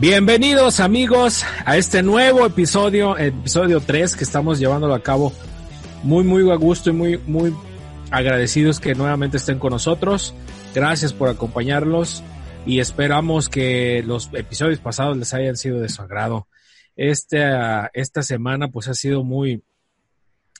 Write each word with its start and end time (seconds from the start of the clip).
Bienvenidos 0.00 0.80
amigos 0.80 1.44
a 1.66 1.76
este 1.76 2.02
nuevo 2.02 2.46
episodio, 2.46 3.18
episodio 3.18 3.80
3 3.80 4.16
que 4.16 4.24
estamos 4.24 4.58
llevándolo 4.58 4.94
a 4.94 5.02
cabo. 5.02 5.30
Muy, 6.02 6.24
muy 6.24 6.50
a 6.50 6.54
gusto 6.54 6.88
y 6.88 6.94
muy, 6.94 7.18
muy 7.18 7.54
agradecidos 8.10 8.80
que 8.80 8.94
nuevamente 8.94 9.36
estén 9.36 9.58
con 9.58 9.72
nosotros. 9.72 10.34
Gracias 10.74 11.12
por 11.12 11.28
acompañarlos 11.28 12.22
y 12.64 12.78
esperamos 12.78 13.50
que 13.50 14.02
los 14.02 14.30
episodios 14.32 14.80
pasados 14.80 15.18
les 15.18 15.34
hayan 15.34 15.58
sido 15.58 15.80
de 15.80 15.90
su 15.90 16.00
agrado. 16.00 16.48
Esta, 16.96 17.90
esta 17.92 18.22
semana 18.22 18.68
pues 18.68 18.88
ha 18.88 18.94
sido 18.94 19.22
muy, 19.22 19.62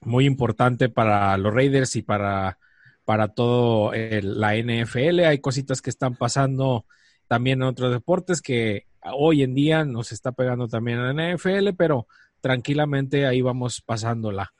muy 0.02 0.26
importante 0.26 0.90
para 0.90 1.34
los 1.38 1.54
Raiders 1.54 1.96
y 1.96 2.02
para, 2.02 2.58
para 3.06 3.28
todo 3.28 3.92
la 3.94 4.54
NFL. 4.54 5.20
Hay 5.20 5.38
cositas 5.38 5.80
que 5.80 5.88
están 5.88 6.14
pasando 6.14 6.84
también 7.26 7.62
en 7.62 7.68
otros 7.68 7.90
deportes 7.90 8.42
que 8.42 8.89
hoy 9.02 9.42
en 9.42 9.54
día 9.54 9.84
nos 9.84 10.12
está 10.12 10.32
pegando 10.32 10.68
también 10.68 10.98
en 10.98 11.16
la 11.16 11.34
NFL, 11.34 11.70
pero 11.76 12.06
tranquilamente 12.40 13.26
ahí 13.26 13.42
vamos 13.42 13.80
pasándola. 13.80 14.52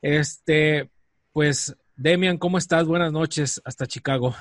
Este, 0.00 0.90
pues, 1.32 1.76
Demian, 1.96 2.38
¿cómo 2.38 2.58
estás? 2.58 2.86
Buenas 2.86 3.12
noches 3.12 3.60
hasta 3.64 3.86
Chicago. 3.86 4.34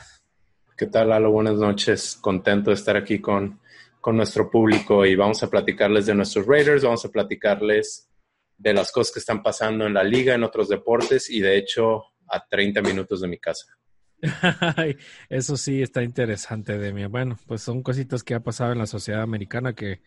¿Qué 0.77 0.87
tal, 0.87 1.09
Lalo? 1.09 1.31
Buenas 1.31 1.55
noches. 1.55 2.17
Contento 2.19 2.71
de 2.71 2.75
estar 2.75 2.97
aquí 2.97 3.19
con, 3.19 3.59
con 4.01 4.17
nuestro 4.17 4.49
público 4.49 5.05
y 5.05 5.15
vamos 5.15 5.43
a 5.43 5.49
platicarles 5.49 6.05
de 6.05 6.15
nuestros 6.15 6.45
Raiders, 6.45 6.83
vamos 6.83 7.05
a 7.05 7.09
platicarles 7.09 8.09
de 8.57 8.73
las 8.73 8.91
cosas 8.91 9.13
que 9.13 9.19
están 9.19 9.43
pasando 9.43 9.85
en 9.85 9.93
la 9.93 10.03
liga, 10.03 10.33
en 10.33 10.43
otros 10.43 10.69
deportes 10.69 11.29
y 11.29 11.41
de 11.41 11.57
hecho 11.57 12.03
a 12.27 12.45
30 12.45 12.81
minutos 12.81 13.21
de 13.21 13.27
mi 13.27 13.37
casa. 13.37 13.77
Eso 15.29 15.57
sí 15.57 15.81
está 15.81 16.03
interesante, 16.03 16.77
Demian. 16.77 17.11
Bueno, 17.11 17.37
pues 17.45 17.61
son 17.61 17.83
cositas 17.83 18.23
que 18.23 18.35
ha 18.35 18.39
pasado 18.39 18.71
en 18.71 18.79
la 18.79 18.85
sociedad 18.85 19.21
americana 19.21 19.73
que, 19.73 20.01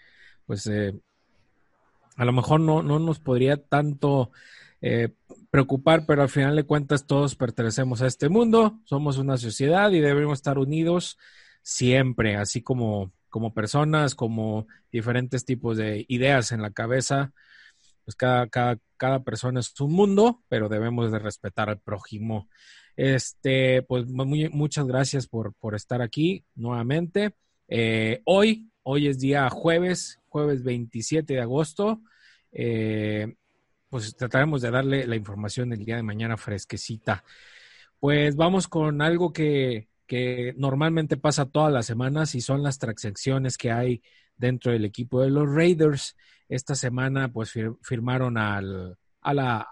pues, 0.47 0.67
eh, 0.67 0.95
a 2.17 2.25
lo 2.25 2.33
mejor 2.33 2.61
no, 2.61 2.83
no 2.83 2.98
nos 2.98 3.20
podría 3.20 3.58
tanto 3.58 4.31
eh, 4.81 5.11
preocupar, 5.50 6.06
pero 6.06 6.23
al 6.23 6.31
final 6.31 6.56
de 6.56 6.64
cuentas 6.64 7.06
todos 7.06 7.34
pertenecemos 7.36 8.00
a 8.03 8.06
este 8.06 8.28
mundo, 8.28 8.81
somos 8.84 9.19
una 9.19 9.36
sociedad 9.36 9.91
y 9.91 10.00
debemos 10.00 10.39
estar 10.39 10.58
unidos 10.58 11.19
siempre, 11.62 12.36
así 12.36 12.62
como, 12.62 13.12
como 13.28 13.53
personas, 13.53 14.14
como 14.14 14.67
diferentes 14.91 15.45
tipos 15.45 15.77
de 15.77 16.06
ideas 16.08 16.53
en 16.53 16.62
la 16.62 16.70
cabeza. 16.70 17.33
Pues 18.05 18.17
cada, 18.17 18.47
cada, 18.48 18.78
cada 18.97 19.25
persona 19.25 19.61
es 19.61 19.78
un 19.80 19.92
mundo, 19.92 20.42
pero 20.48 20.69
debemos 20.69 21.12
de 21.12 21.19
respetar 21.19 21.69
al 21.69 21.80
prójimo. 21.80 22.48
Este, 22.97 23.83
pues 23.83 24.06
muy, 24.06 24.48
muchas 24.48 24.86
gracias 24.86 25.27
por, 25.27 25.55
por 25.55 25.75
estar 25.75 26.00
aquí 26.00 26.44
nuevamente. 26.55 27.34
Eh, 27.69 28.22
hoy, 28.25 28.70
hoy 28.83 29.06
es 29.06 29.19
día 29.19 29.48
jueves, 29.50 30.20
jueves 30.28 30.64
27 30.64 31.34
de 31.34 31.41
agosto. 31.41 32.00
Eh, 32.52 33.34
pues 33.91 34.17
trataremos 34.17 34.62
de 34.62 34.70
darle 34.70 35.07
la 35.07 35.17
información 35.17 35.73
el 35.73 35.84
día 35.84 35.96
de 35.96 36.02
mañana 36.02 36.36
fresquecita. 36.36 37.23
Pues 38.01 38.34
vamos 38.34 38.67
con 38.67 39.02
algo 39.02 39.33
que, 39.33 39.89
que 40.07 40.55
normalmente 40.57 41.17
pasa 41.18 41.46
todas 41.46 41.73
las 41.73 41.86
semanas 41.86 42.34
y 42.34 42.40
son 42.40 42.63
las 42.63 42.78
transacciones 42.78 43.58
que 43.58 43.70
hay 43.70 44.02
dentro 44.36 44.73
del 44.73 44.84
equipo 44.86 45.20
de 45.20 45.30
los 45.30 45.48
Raiders. 45.48 46.17
Esta 46.48 46.74
semana 46.74 47.30
pues 47.30 47.52
firmaron 47.83 48.39
al 48.39 48.96
ala 49.20 49.68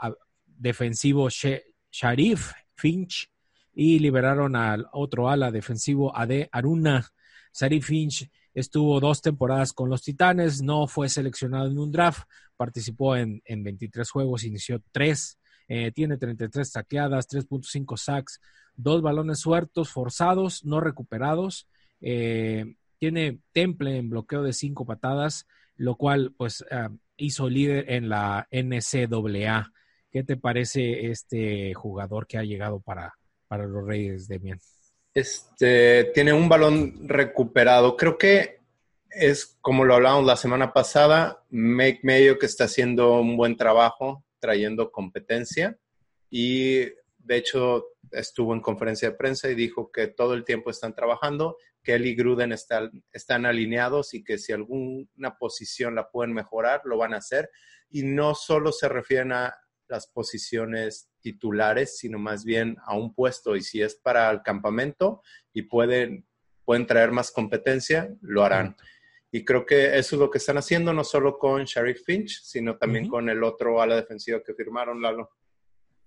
defensivo 0.47 1.29
Sharif 1.31 2.53
Finch 2.77 3.31
y 3.75 3.99
liberaron 3.99 4.57
al 4.57 4.87
otro 4.93 5.29
ala 5.29 5.51
defensivo 5.51 6.17
Ade 6.17 6.49
Aruna. 6.53 7.07
Sharif 7.53 7.87
Finch 7.87 8.31
estuvo 8.53 9.01
dos 9.01 9.21
temporadas 9.21 9.73
con 9.73 9.91
los 9.91 10.03
Titanes, 10.03 10.63
no 10.63 10.87
fue 10.87 11.09
seleccionado 11.09 11.67
en 11.67 11.79
un 11.79 11.91
draft, 11.91 12.29
participó 12.57 13.17
en, 13.17 13.43
en 13.45 13.65
23 13.65 14.09
juegos, 14.09 14.45
inició 14.45 14.83
3, 14.93 15.39
eh, 15.69 15.93
tiene 15.93 16.17
33 16.17 16.71
tacleadas, 16.71 17.29
3.5 17.29 17.97
sacks, 17.97 18.41
dos 18.77 19.03
balones 19.03 19.41
sueltos, 19.41 19.91
forzados, 19.91 20.65
no 20.65 20.81
recuperados, 20.81 21.69
eh, 22.01 22.75
tiene 22.99 23.41
temple 23.53 23.97
en 23.97 24.11
bloqueo 24.11 24.43
de 24.43 24.53
5 24.53 24.87
patadas, 24.87 25.47
lo 25.77 25.97
cual 25.97 26.33
pues 26.37 26.63
uh, 26.63 26.97
hizo 27.17 27.49
líder 27.49 27.91
en 27.91 28.09
la 28.09 28.49
NCAA. 28.51 29.73
¿Qué 30.15 30.23
te 30.23 30.37
parece 30.37 31.11
este 31.11 31.75
jugador 31.75 32.29
que 32.29 32.39
ha 32.39 32.45
llegado 32.45 32.79
para, 32.79 33.15
para 33.49 33.67
los 33.67 33.85
Reyes, 33.85 34.29
Demian? 34.29 34.61
Este, 35.13 36.05
tiene 36.15 36.33
un 36.33 36.49
balón 36.49 37.09
recuperado. 37.09 37.97
Creo 37.97 38.17
que 38.17 38.61
es 39.11 39.59
como 39.61 39.85
lo 39.85 39.97
hablábamos 39.97 40.25
la 40.25 40.37
semana 40.37 40.73
pasada, 40.73 41.43
Make 41.51 41.99
Mayo 42.05 42.39
que 42.39 42.47
está 42.47 42.67
haciendo 42.67 43.19
un 43.19 43.37
buen 43.37 43.57
trabajo 43.57 44.25
trayendo 44.39 44.93
competencia 44.93 45.77
y 46.31 46.85
de 47.19 47.37
hecho 47.37 47.87
estuvo 48.13 48.55
en 48.55 48.61
conferencia 48.61 49.11
de 49.11 49.17
prensa 49.17 49.51
y 49.51 49.57
dijo 49.57 49.91
que 49.91 50.07
todo 50.07 50.35
el 50.35 50.45
tiempo 50.45 50.71
están 50.71 50.95
trabajando, 50.95 51.57
que 51.83 51.95
él 51.95 52.07
y 52.07 52.15
Gruden 52.15 52.53
están, 52.53 53.03
están 53.13 53.47
alineados 53.47 54.15
y 54.15 54.23
que 54.23 54.39
si 54.39 54.53
alguna 54.53 55.37
posición 55.41 55.97
la 55.97 56.09
pueden 56.09 56.35
mejorar, 56.35 56.83
lo 56.85 56.99
van 56.99 57.15
a 57.15 57.19
hacer. 57.19 57.51
Y 57.91 58.05
no 58.05 58.35
solo 58.35 58.73
se 58.73 58.89
refieren 58.89 59.33
a 59.33 59.55
las 59.95 60.09
posiciones 60.09 61.09
titulares, 61.21 61.99
sino 61.99 62.19
más 62.19 62.45
bien 62.45 62.77
a 62.85 62.97
un 62.97 63.15
puesto. 63.15 63.55
Y 63.55 63.63
si 63.63 63.81
es 63.81 63.95
para 63.95 64.29
el 64.31 64.43
campamento 64.43 65.23
y 65.53 65.63
pueden, 65.63 66.27
pueden 66.65 66.87
traer 66.87 67.13
más 67.13 67.31
competencia, 67.31 68.13
lo 68.21 68.45
harán. 68.45 68.77
Y 69.31 69.45
creo 69.45 69.65
que 69.65 69.97
eso 69.97 70.17
es 70.17 70.21
lo 70.21 70.31
que 70.31 70.39
están 70.39 70.59
haciendo, 70.59 70.93
no 70.93 71.05
solo 71.05 71.39
con 71.39 71.65
Sharif 71.65 72.05
Finch, 72.05 72.41
sino 72.43 72.77
también 72.77 73.05
uh 73.05 73.09
-huh. 73.09 73.11
con 73.11 73.29
el 73.29 73.43
otro 73.45 73.81
ala 73.81 73.97
defensiva 73.97 74.43
que 74.45 74.55
firmaron, 74.55 75.01
Lalo. 75.01 75.31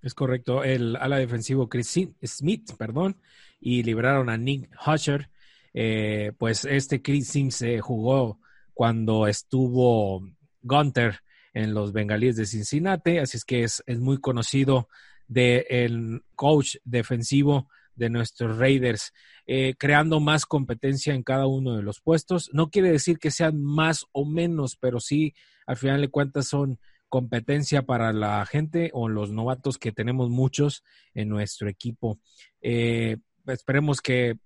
Es 0.01 0.13
correcto, 0.13 0.63
el 0.63 0.95
ala 0.97 1.17
defensivo 1.17 1.67
Chris 1.69 1.99
Smith, 2.25 2.71
perdón, 2.77 3.19
y 3.59 3.83
liberaron 3.83 4.29
a 4.29 4.37
Nick 4.37 4.69
Husher. 4.85 5.29
Eh, 5.73 6.33
pues 6.37 6.65
este 6.65 7.01
Chris 7.01 7.29
Sims 7.29 7.55
se 7.55 7.79
jugó 7.79 8.39
cuando 8.73 9.27
estuvo 9.27 10.21
Gunter 10.61 11.19
en 11.57 11.73
los 11.73 11.91
Bengalíes 11.91 12.35
de 12.35 12.45
Cincinnati, 12.45 13.17
así 13.17 13.37
es 13.37 13.43
que 13.43 13.63
es, 13.63 13.83
es 13.87 13.99
muy 13.99 14.19
conocido 14.19 14.87
del 15.27 16.11
de 16.11 16.21
coach 16.35 16.75
defensivo 16.83 17.67
de 17.95 18.11
nuestros 18.11 18.59
Raiders, 18.59 19.11
eh, 19.47 19.73
creando 19.75 20.19
más 20.19 20.45
competencia 20.45 21.15
en 21.15 21.23
cada 21.23 21.47
uno 21.47 21.75
de 21.75 21.81
los 21.81 21.99
puestos. 21.99 22.51
No 22.53 22.69
quiere 22.69 22.91
decir 22.91 23.17
que 23.17 23.31
sean 23.31 23.63
más 23.63 24.05
o 24.11 24.23
menos, 24.23 24.77
pero 24.79 24.99
sí, 24.99 25.33
al 25.65 25.77
final 25.77 25.99
de 26.01 26.09
cuentas, 26.09 26.47
son 26.47 26.79
competencia 27.09 27.81
para 27.81 28.13
la 28.13 28.45
gente 28.45 28.91
o 28.93 29.09
los 29.09 29.31
novatos 29.31 29.79
que 29.79 29.91
tenemos 29.91 30.29
muchos 30.29 30.83
en 31.15 31.27
nuestro 31.27 31.69
equipo. 31.69 32.19
Eh, 32.61 33.17
esperemos 33.47 34.01
que, 34.01 34.37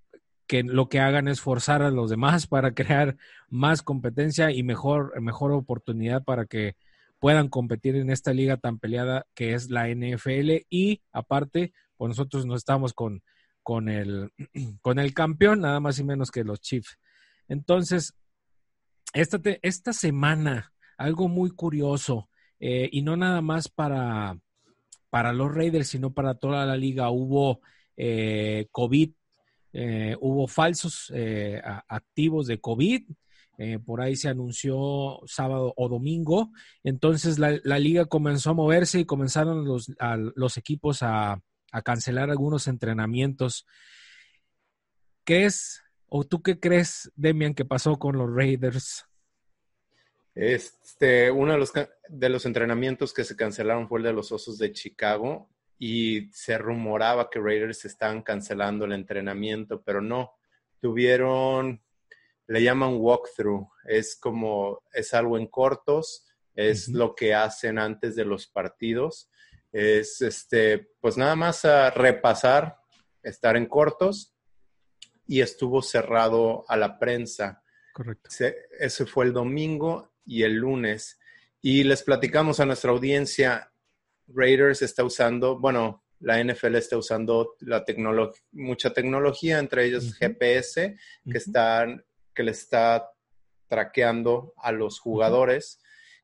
que, 0.48 0.64
lo 0.64 0.88
que 0.88 1.02
hagan 1.02 1.28
es 1.28 1.42
forzar 1.42 1.82
a 1.82 1.92
los 1.92 2.10
demás 2.10 2.48
para 2.48 2.74
crear 2.74 3.18
más 3.50 3.82
competencia 3.82 4.50
y 4.52 4.64
mejor, 4.64 5.20
mejor 5.20 5.52
oportunidad 5.52 6.24
para 6.24 6.46
que 6.46 6.78
puedan 7.22 7.50
competir 7.50 7.96
en 7.96 8.10
esta 8.10 8.34
liga 8.34 8.58
tan 8.58 8.80
peleada 8.80 9.28
que 9.36 9.54
es 9.54 9.70
la 9.70 9.88
NFL 9.88 10.66
y 10.72 11.04
aparte, 11.14 11.72
pues 11.96 12.10
nosotros 12.10 12.48
no 12.48 12.56
estamos 12.56 12.94
con, 12.94 13.22
con, 13.62 13.90
el, 13.90 14.32
con 14.82 14.98
el 14.98 15.14
campeón, 15.14 15.62
nada 15.62 15.80
más 15.80 16.00
y 16.00 16.04
menos 16.04 16.32
que 16.32 16.44
los 16.44 16.60
Chiefs. 16.60 16.98
Entonces, 17.48 18.16
esta, 19.14 19.40
esta 19.62 19.94
semana, 19.94 20.74
algo 20.98 21.28
muy 21.28 21.52
curioso, 21.52 22.28
eh, 22.60 22.90
y 22.92 23.04
no 23.04 23.16
nada 23.16 23.42
más 23.42 23.70
para, 23.70 24.40
para 25.12 25.32
los 25.32 25.54
Raiders, 25.54 25.90
sino 25.90 26.14
para 26.14 26.34
toda 26.34 26.66
la 26.66 26.76
liga. 26.76 27.12
Hubo 27.12 27.62
eh, 27.96 28.68
COVID, 28.72 29.12
eh, 29.74 30.16
hubo 30.20 30.48
falsos 30.48 31.12
eh, 31.14 31.62
activos 31.88 32.48
de 32.48 32.60
COVID. 32.60 33.04
Por 33.86 34.02
ahí 34.02 34.16
se 34.16 34.30
anunció 34.30 35.20
sábado 35.26 35.74
o 35.78 35.88
domingo. 35.88 36.52
Entonces 36.84 37.38
la, 37.38 37.80
liga 37.80 38.06
comenzó 38.06 38.52
a 38.52 38.56
moverse 38.56 39.00
y 39.00 39.06
comenzaron 39.06 39.66
los, 39.66 40.58
equipos 40.58 41.04
a, 41.04 41.42
a 41.72 41.82
cancelar 41.82 42.30
algunos 42.30 42.68
entrenamientos. 42.68 43.66
¿Qué 45.24 45.46
es, 45.46 45.84
o 46.08 46.24
tú 46.24 46.42
qué 46.42 46.60
crees, 46.60 47.12
Demian, 47.16 47.54
que 47.54 47.66
pasó 47.66 47.98
con 47.98 48.18
los 48.18 48.34
Raiders? 48.34 49.06
Este, 50.34 51.30
uno 51.30 51.54
de 51.54 51.58
los, 51.58 51.74
de 52.08 52.30
los 52.30 52.46
entrenamientos 52.46 53.14
que 53.14 53.24
se 53.24 53.36
cancelaron 53.36 53.88
fue 53.88 54.00
el 54.00 54.06
de 54.06 54.14
los 54.14 54.32
Osos 54.32 54.58
de 54.58 54.72
Chicago 54.72 55.50
y 55.78 56.30
se 56.32 56.58
rumoraba 56.58 57.30
que 57.30 57.40
Raiders 57.40 57.86
estaban 57.86 58.22
cancelando 58.22 58.86
el 58.86 58.94
entrenamiento, 58.94 59.82
pero 59.82 60.02
no. 60.02 60.34
Tuvieron, 60.80 61.82
le 62.52 62.62
llaman 62.62 62.98
walkthrough, 63.00 63.66
es 63.86 64.18
como, 64.18 64.84
es 64.94 65.14
algo 65.14 65.38
en 65.38 65.48
cortos, 65.48 66.26
es 66.54 66.88
uh 66.88 66.92
-huh. 66.92 66.98
lo 66.98 67.16
que 67.16 67.34
hacen 67.34 67.80
antes 67.80 68.16
de 68.16 68.26
los 68.26 68.48
partidos. 68.48 69.30
Es, 69.72 70.22
este, 70.22 70.90
pues 71.00 71.16
nada 71.16 71.36
más 71.38 71.64
a 71.64 71.92
repasar, 71.92 72.78
estar 73.24 73.56
en 73.56 73.68
cortos 73.68 74.36
y 75.26 75.40
estuvo 75.40 75.82
cerrado 75.82 76.66
a 76.68 76.76
la 76.76 77.00
prensa. 77.00 77.64
Correcto. 77.94 78.30
ese 78.80 79.06
fue 79.06 79.26
el 79.26 79.34
domingo 79.34 80.12
y 80.26 80.44
el 80.44 80.56
lunes. 80.56 81.20
Y 81.62 81.84
les 81.84 82.04
platicamos 82.04 82.60
a 82.60 82.66
nuestra 82.66 82.92
audiencia, 82.92 83.72
Raiders 84.28 84.82
está 84.82 85.04
usando, 85.04 85.58
bueno, 85.60 86.04
la 86.20 86.44
NFL 86.44 86.76
está 86.76 86.98
usando 86.98 87.56
la 87.62 87.84
mucha 88.52 88.94
tecnología, 88.94 89.60
entre 89.60 89.86
ellos 89.86 90.14
GPS, 90.16 90.98
que, 91.30 91.38
están, 91.38 92.04
que 92.34 92.44
le 92.44 92.52
está 92.52 93.10
traqueando 93.68 94.54
a 94.58 94.72
los 94.72 95.00
jugadores 95.00 95.80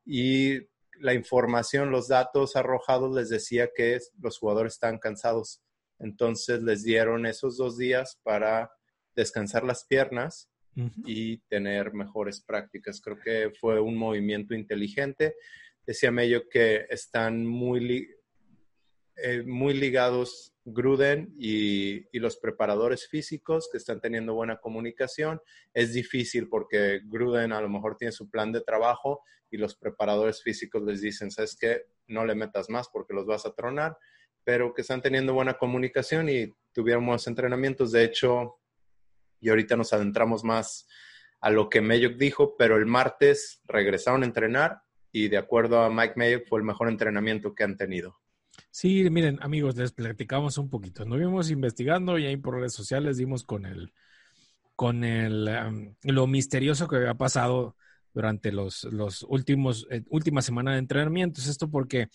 y 0.05 0.59
la 0.99 1.13
información, 1.13 1.91
los 1.91 2.07
datos 2.07 2.55
arrojados 2.55 3.15
les 3.15 3.29
decía 3.29 3.69
que 3.75 3.99
los 4.21 4.39
jugadores 4.39 4.73
están 4.73 4.97
cansados. 4.97 5.61
Entonces 5.99 6.61
les 6.63 6.83
dieron 6.83 7.25
esos 7.25 7.57
dos 7.57 7.77
días 7.77 8.19
para 8.23 8.71
descansar 9.15 9.63
las 9.63 9.85
piernas 9.85 10.49
y 11.05 11.39
tener 11.49 11.93
mejores 11.93 12.41
prácticas. 12.41 13.01
Creo 13.01 13.17
que 13.19 13.51
fue 13.59 13.79
un 13.79 13.97
movimiento 13.97 14.53
inteligente. 14.53 15.35
Decía 15.85 16.11
Mello 16.11 16.47
que 16.49 16.85
están 16.89 17.45
muy, 17.47 18.07
eh, 19.17 19.43
muy 19.43 19.73
ligados 19.73 20.53
Gruden 20.69 21.33
y, 21.39 22.05
los 22.19 22.37
preparadores 22.37 23.07
físicos 23.07 23.69
que 23.71 23.77
están 23.77 24.01
teniendo 24.01 24.33
buena 24.33 24.57
comunicación. 24.57 25.41
Es 25.73 25.93
difícil 25.93 26.49
porque 26.49 27.01
Gruden 27.05 27.53
a 27.53 27.61
lo 27.61 27.69
mejor 27.69 27.95
tiene 27.95 28.11
su 28.11 28.29
plan 28.29 28.51
de 28.51 28.61
trabajo 28.61 29.23
y 29.49 29.57
los 29.57 29.75
preparadores 29.75 30.43
físicos 30.43 30.83
les 30.83 31.01
dicen, 31.01 31.31
sabes 31.31 31.55
que 31.55 31.83
no 32.07 32.25
le 32.25 32.35
metas 32.35 32.69
más 32.69 32.89
porque 32.89 33.13
los 33.13 33.25
vas 33.25 33.45
a 33.45 33.55
tronar, 33.55 33.97
pero 34.43 34.73
que 34.73 34.81
están 34.81 35.01
teniendo 35.01 35.33
buena 35.33 35.57
comunicación 35.57 36.27
y 36.27 36.53
tuvieron 36.73 37.05
buenos 37.05 37.27
entrenamientos. 37.27 37.93
De 37.93 38.03
hecho, 38.03 38.59
y 39.39 39.49
ahorita 39.49 39.77
nos 39.77 39.93
adentramos 39.93 40.43
más 40.43 40.85
a 41.39 41.49
lo 41.49 41.69
que 41.69 41.81
Mayock 41.81 42.17
dijo, 42.17 42.57
pero 42.57 42.75
el 42.75 42.85
martes 42.85 43.61
regresaron 43.65 44.23
a 44.23 44.25
entrenar 44.25 44.81
y 45.13 45.29
de 45.29 45.37
acuerdo 45.37 45.81
a 45.81 45.89
Mike 45.89 46.15
Mayock 46.17 46.47
fue 46.47 46.59
el 46.59 46.65
mejor 46.65 46.89
entrenamiento 46.89 47.55
que 47.55 47.63
han 47.63 47.77
tenido. 47.77 48.19
Sí, 48.79 49.09
miren, 49.09 49.39
amigos, 49.41 49.75
les 49.75 49.91
platicamos 49.91 50.59
un 50.59 50.69
poquito. 50.69 51.03
Nos 51.03 51.17
vimos 51.17 51.49
investigando 51.49 52.19
y 52.19 52.27
ahí 52.27 52.37
por 52.37 52.57
redes 52.57 52.73
sociales 52.73 53.17
dimos 53.17 53.43
con 53.43 53.65
el, 53.65 53.91
con 54.75 55.03
el, 55.03 55.49
lo 56.03 56.27
misterioso 56.27 56.87
que 56.87 56.97
había 56.97 57.15
pasado 57.15 57.75
durante 58.13 58.51
los, 58.51 58.83
los 58.83 59.23
últimos, 59.23 59.87
eh, 59.89 60.03
última 60.11 60.43
semana 60.43 60.73
de 60.73 60.77
entrenamientos. 60.77 61.47
Esto 61.47 61.71
porque 61.71 62.09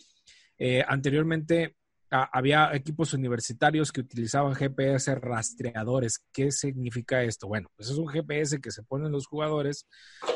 eh, 0.56 0.84
anteriormente 0.86 1.74
había 2.10 2.72
equipos 2.76 3.12
universitarios 3.12 3.90
que 3.90 4.02
utilizaban 4.02 4.54
GPS 4.54 5.16
rastreadores. 5.16 6.24
¿Qué 6.32 6.52
significa 6.52 7.24
esto? 7.24 7.48
Bueno, 7.48 7.72
pues 7.74 7.90
es 7.90 7.96
un 7.96 8.06
GPS 8.06 8.60
que 8.60 8.70
se 8.70 8.84
ponen 8.84 9.10
los 9.10 9.26
jugadores 9.26 9.88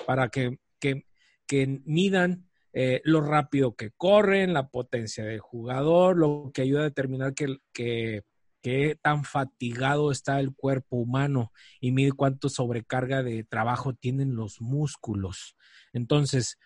para 0.08 0.28
que, 0.28 0.58
que, 0.80 1.06
que 1.46 1.80
midan 1.84 2.45
eh, 2.78 3.00
lo 3.04 3.22
rápido 3.22 3.74
que 3.74 3.90
corren, 3.92 4.52
la 4.52 4.68
potencia 4.68 5.24
del 5.24 5.40
jugador, 5.40 6.14
lo 6.18 6.50
que 6.52 6.60
ayuda 6.60 6.80
a 6.80 6.90
determinar 6.90 7.32
que, 7.32 8.22
tan 9.00 9.24
fatigado 9.24 10.10
está 10.10 10.40
el 10.40 10.54
cuerpo 10.54 10.96
humano 10.96 11.52
y 11.80 11.92
mide 11.92 12.12
cuánto 12.12 12.50
sobrecarga 12.50 13.22
de 13.22 13.44
trabajo 13.44 13.94
tienen 13.94 14.36
los 14.36 14.60
músculos. 14.60 15.56
Entonces, 15.94 16.58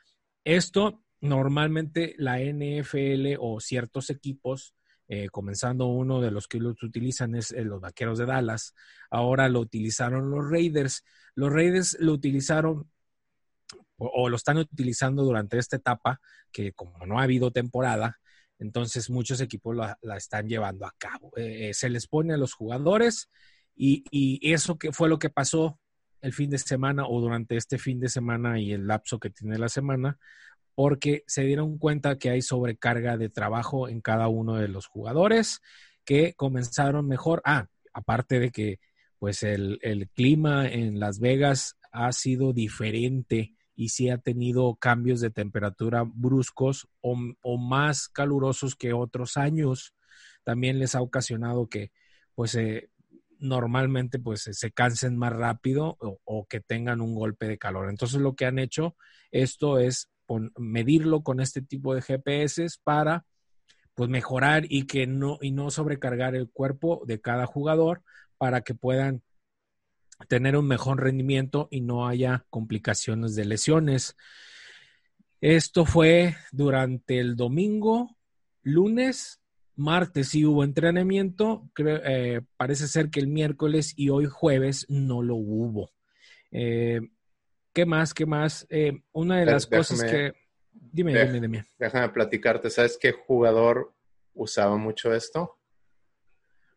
esto 0.42 1.04
normalmente 1.20 2.16
la 2.18 2.40
NFL 2.40 3.36
o 3.38 3.60
ciertos 3.60 4.10
equipos, 4.10 4.74
eh, 5.06 5.28
comenzando 5.28 5.86
uno 5.86 6.20
de 6.20 6.32
los 6.32 6.48
que 6.48 6.58
los 6.58 6.82
utilizan 6.82 7.36
es 7.36 7.52
eh, 7.52 7.62
los 7.62 7.80
Vaqueros 7.80 8.18
de 8.18 8.26
Dallas, 8.26 8.74
ahora 9.12 9.48
lo 9.48 9.60
utilizaron 9.60 10.28
los 10.28 10.50
Raiders. 10.50 11.04
Los 11.36 11.52
Raiders 11.52 11.96
lo 12.00 12.14
utilizaron 12.14 12.90
o, 14.00 14.28
lo 14.28 14.36
están 14.36 14.58
utilizando 14.58 15.22
durante 15.22 15.58
esta 15.58 15.76
etapa, 15.76 16.20
que 16.50 16.72
como 16.72 17.06
no 17.06 17.20
ha 17.20 17.24
habido 17.24 17.50
temporada, 17.50 18.18
entonces 18.58 19.10
muchos 19.10 19.40
equipos 19.40 19.76
la, 19.76 20.16
están 20.16 20.48
llevando 20.48 20.86
a 20.86 20.94
cabo. 20.98 21.32
Eh, 21.36 21.68
eh, 21.70 21.74
se 21.74 21.88
les 21.90 22.06
pone 22.06 22.34
a 22.34 22.38
los 22.38 22.54
jugadores 22.54 23.28
y, 23.76 24.04
eso 24.52 24.78
que 24.78 24.92
fue 24.92 25.08
lo 25.08 25.18
que 25.18 25.30
pasó 25.30 25.78
el 26.20 26.32
fin 26.32 26.50
de 26.50 26.58
semana 26.58 27.06
o 27.06 27.20
durante 27.20 27.56
este 27.56 27.78
fin 27.78 28.00
de 28.00 28.08
semana 28.08 28.60
y 28.60 28.72
el 28.72 28.86
lapso 28.86 29.18
que 29.18 29.30
tiene 29.30 29.58
la 29.58 29.68
semana, 29.68 30.18
porque 30.74 31.24
se 31.26 31.42
dieron 31.42 31.78
cuenta 31.78 32.18
que 32.18 32.30
hay 32.30 32.42
sobrecarga 32.42 33.16
de 33.16 33.30
trabajo 33.30 33.88
en 33.88 34.00
cada 34.00 34.28
uno 34.28 34.56
de 34.56 34.68
los 34.68 34.86
jugadores 34.86 35.60
que 36.04 36.34
comenzaron 36.34 37.06
mejor. 37.06 37.40
Ah, 37.44 37.66
aparte 37.92 38.38
de 38.38 38.50
que 38.50 38.80
pues 39.18 39.42
el 39.42 40.10
clima 40.14 40.66
en 40.66 40.98
Las 40.98 41.18
Vegas 41.20 41.76
ha 41.92 42.12
sido 42.12 42.52
diferente 42.52 43.54
y 43.80 43.88
si 43.88 44.10
ha 44.10 44.18
tenido 44.18 44.74
cambios 44.74 45.22
de 45.22 45.30
temperatura 45.30 46.04
bruscos 46.06 46.86
o, 47.00 47.16
más 47.56 48.10
calurosos 48.10 48.76
que 48.76 48.92
otros 48.92 49.38
años. 49.38 49.94
También 50.44 50.78
les 50.78 50.94
ha 50.94 51.00
ocasionado 51.00 51.66
que 51.66 51.90
pues 52.34 52.54
eh, 52.56 52.90
normalmente 53.38 54.18
pues 54.18 54.42
se 54.52 54.70
cansen 54.70 55.16
más 55.16 55.32
rápido 55.32 55.96
o, 55.98 56.46
que 56.46 56.60
tengan 56.60 57.00
un 57.00 57.14
golpe 57.14 57.48
de 57.48 57.56
calor. 57.56 57.88
Entonces 57.88 58.20
lo 58.20 58.34
que 58.34 58.44
han 58.44 58.58
hecho 58.58 58.96
esto 59.30 59.78
es 59.78 60.10
medirlo 60.58 61.22
con 61.22 61.40
este 61.40 61.62
tipo 61.62 61.94
de 61.94 62.02
GPS 62.02 62.66
para 62.84 63.24
pues 63.94 64.10
mejorar 64.10 64.64
y 64.68 64.86
que 64.86 65.06
no 65.06 65.38
y 65.40 65.52
no 65.52 65.70
sobrecargar 65.70 66.34
el 66.34 66.50
cuerpo 66.50 67.02
de 67.06 67.18
cada 67.22 67.46
jugador 67.46 68.02
para 68.36 68.60
que 68.60 68.74
puedan 68.74 69.22
tener 70.28 70.56
un 70.56 70.66
mejor 70.66 71.02
rendimiento 71.02 71.68
y 71.70 71.80
no 71.80 72.06
haya 72.06 72.44
complicaciones 72.50 73.34
de 73.34 73.44
lesiones. 73.44 74.16
Esto 75.40 75.86
fue 75.86 76.36
durante 76.52 77.18
el 77.18 77.36
domingo, 77.36 78.16
lunes, 78.62 79.40
martes 79.76 80.28
sí 80.28 80.44
hubo 80.44 80.64
entrenamiento, 80.64 81.70
eh, 81.78 82.42
parece 82.56 82.86
ser 82.86 83.10
que 83.10 83.20
el 83.20 83.26
miércoles 83.26 83.94
y 83.96 84.10
hoy 84.10 84.26
jueves 84.26 84.86
no 84.88 85.22
lo 85.22 85.36
hubo. 85.36 85.90
Eh, 86.50 87.00
¿Qué 87.72 87.86
más? 87.86 88.12
¿Qué 88.12 88.26
más? 88.26 88.66
Eh, 88.68 89.00
una 89.12 89.38
de 89.38 89.46
las 89.46 89.66
cosas 89.66 90.02
que... 90.02 90.32
Dime, 90.72 91.12
dime, 91.24 91.40
dime. 91.40 91.66
Déjame 91.78 92.08
platicarte, 92.10 92.68
¿sabes 92.68 92.98
qué 93.00 93.12
jugador 93.12 93.94
usaba 94.34 94.76
mucho 94.76 95.14
esto? 95.14 95.56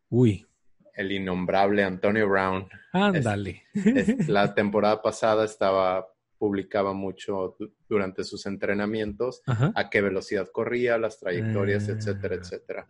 Uy 0.10 0.46
el 0.94 1.12
innombrable 1.12 1.84
Antonio 1.84 2.28
Brown. 2.30 2.68
Ándale. 2.92 3.64
la 4.28 4.54
temporada 4.54 5.02
pasada 5.02 5.46
estaba 5.46 6.08
publicaba 6.44 6.92
mucho 6.92 7.56
durante 7.88 8.26
sus 8.26 8.46
entrenamientos 8.48 9.42
a 9.48 9.90
qué 9.90 10.02
velocidad 10.02 10.50
corría, 10.52 10.98
las 10.98 11.18
trayectorias, 11.18 11.88
etcétera, 11.88 12.36
ah, 12.36 12.40
etcétera. 12.42 12.88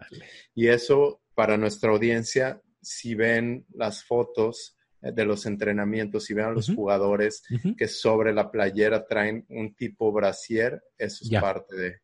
Y 0.55 0.69
eso 0.69 1.21
para 1.35 1.55
nuestra 1.55 1.91
audiencia, 1.91 2.59
si 2.81 3.13
ven 3.13 3.67
las 3.75 4.03
fotos 4.03 4.75
eh, 5.03 5.11
de 5.11 5.25
los 5.25 5.45
entrenamientos, 5.45 6.25
si 6.25 6.33
ven 6.33 6.45
a 6.45 6.51
los 6.51 6.73
jugadores 6.73 7.43
que 7.77 7.87
sobre 7.87 8.33
la 8.33 8.49
playera 8.49 9.05
traen 9.05 9.45
un 9.49 9.75
tipo 9.75 10.11
brasier, 10.11 10.83
eso 10.97 11.23
es 11.23 11.39
parte 11.39 11.75
de, 11.75 12.01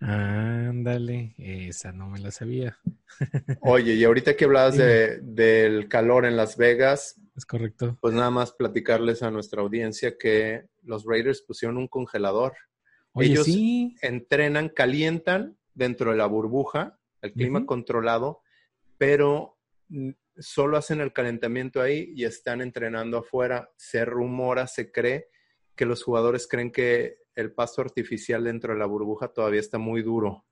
Ándale, 0.00 1.34
esa 1.38 1.92
no 1.92 2.08
me 2.08 2.20
la 2.20 2.30
sabía. 2.30 2.78
Oye, 3.62 3.94
y 3.94 4.04
ahorita 4.04 4.36
que 4.36 4.44
hablabas 4.44 4.76
de, 4.76 5.18
del 5.20 5.88
calor 5.88 6.24
en 6.24 6.36
Las 6.36 6.56
Vegas. 6.56 7.20
Es 7.36 7.44
correcto. 7.44 7.98
Pues 8.00 8.14
nada 8.14 8.30
más 8.30 8.52
platicarles 8.52 9.22
a 9.22 9.30
nuestra 9.30 9.62
audiencia 9.62 10.16
que 10.16 10.66
los 10.82 11.04
Raiders 11.04 11.42
pusieron 11.42 11.78
un 11.78 11.88
congelador. 11.88 12.54
Ellos 13.16 13.48
entrenan, 14.00 14.68
calientan 14.68 15.58
dentro 15.74 16.12
de 16.12 16.16
la 16.16 16.26
burbuja, 16.26 16.98
el 17.20 17.32
clima 17.32 17.66
controlado, 17.66 18.42
pero 18.96 19.58
solo 20.36 20.76
hacen 20.76 21.00
el 21.00 21.12
calentamiento 21.12 21.80
ahí 21.80 22.12
y 22.14 22.24
están 22.24 22.60
entrenando 22.60 23.18
afuera. 23.18 23.72
Se 23.76 24.04
rumora, 24.04 24.68
se 24.68 24.92
cree 24.92 25.28
que 25.74 25.86
los 25.86 26.04
jugadores 26.04 26.46
creen 26.46 26.70
que 26.70 27.18
el 27.38 27.52
pasto 27.52 27.82
artificial 27.82 28.42
dentro 28.42 28.72
de 28.72 28.80
la 28.80 28.86
burbuja 28.86 29.28
todavía 29.28 29.60
está 29.60 29.78
muy 29.78 30.02
duro. 30.02 30.44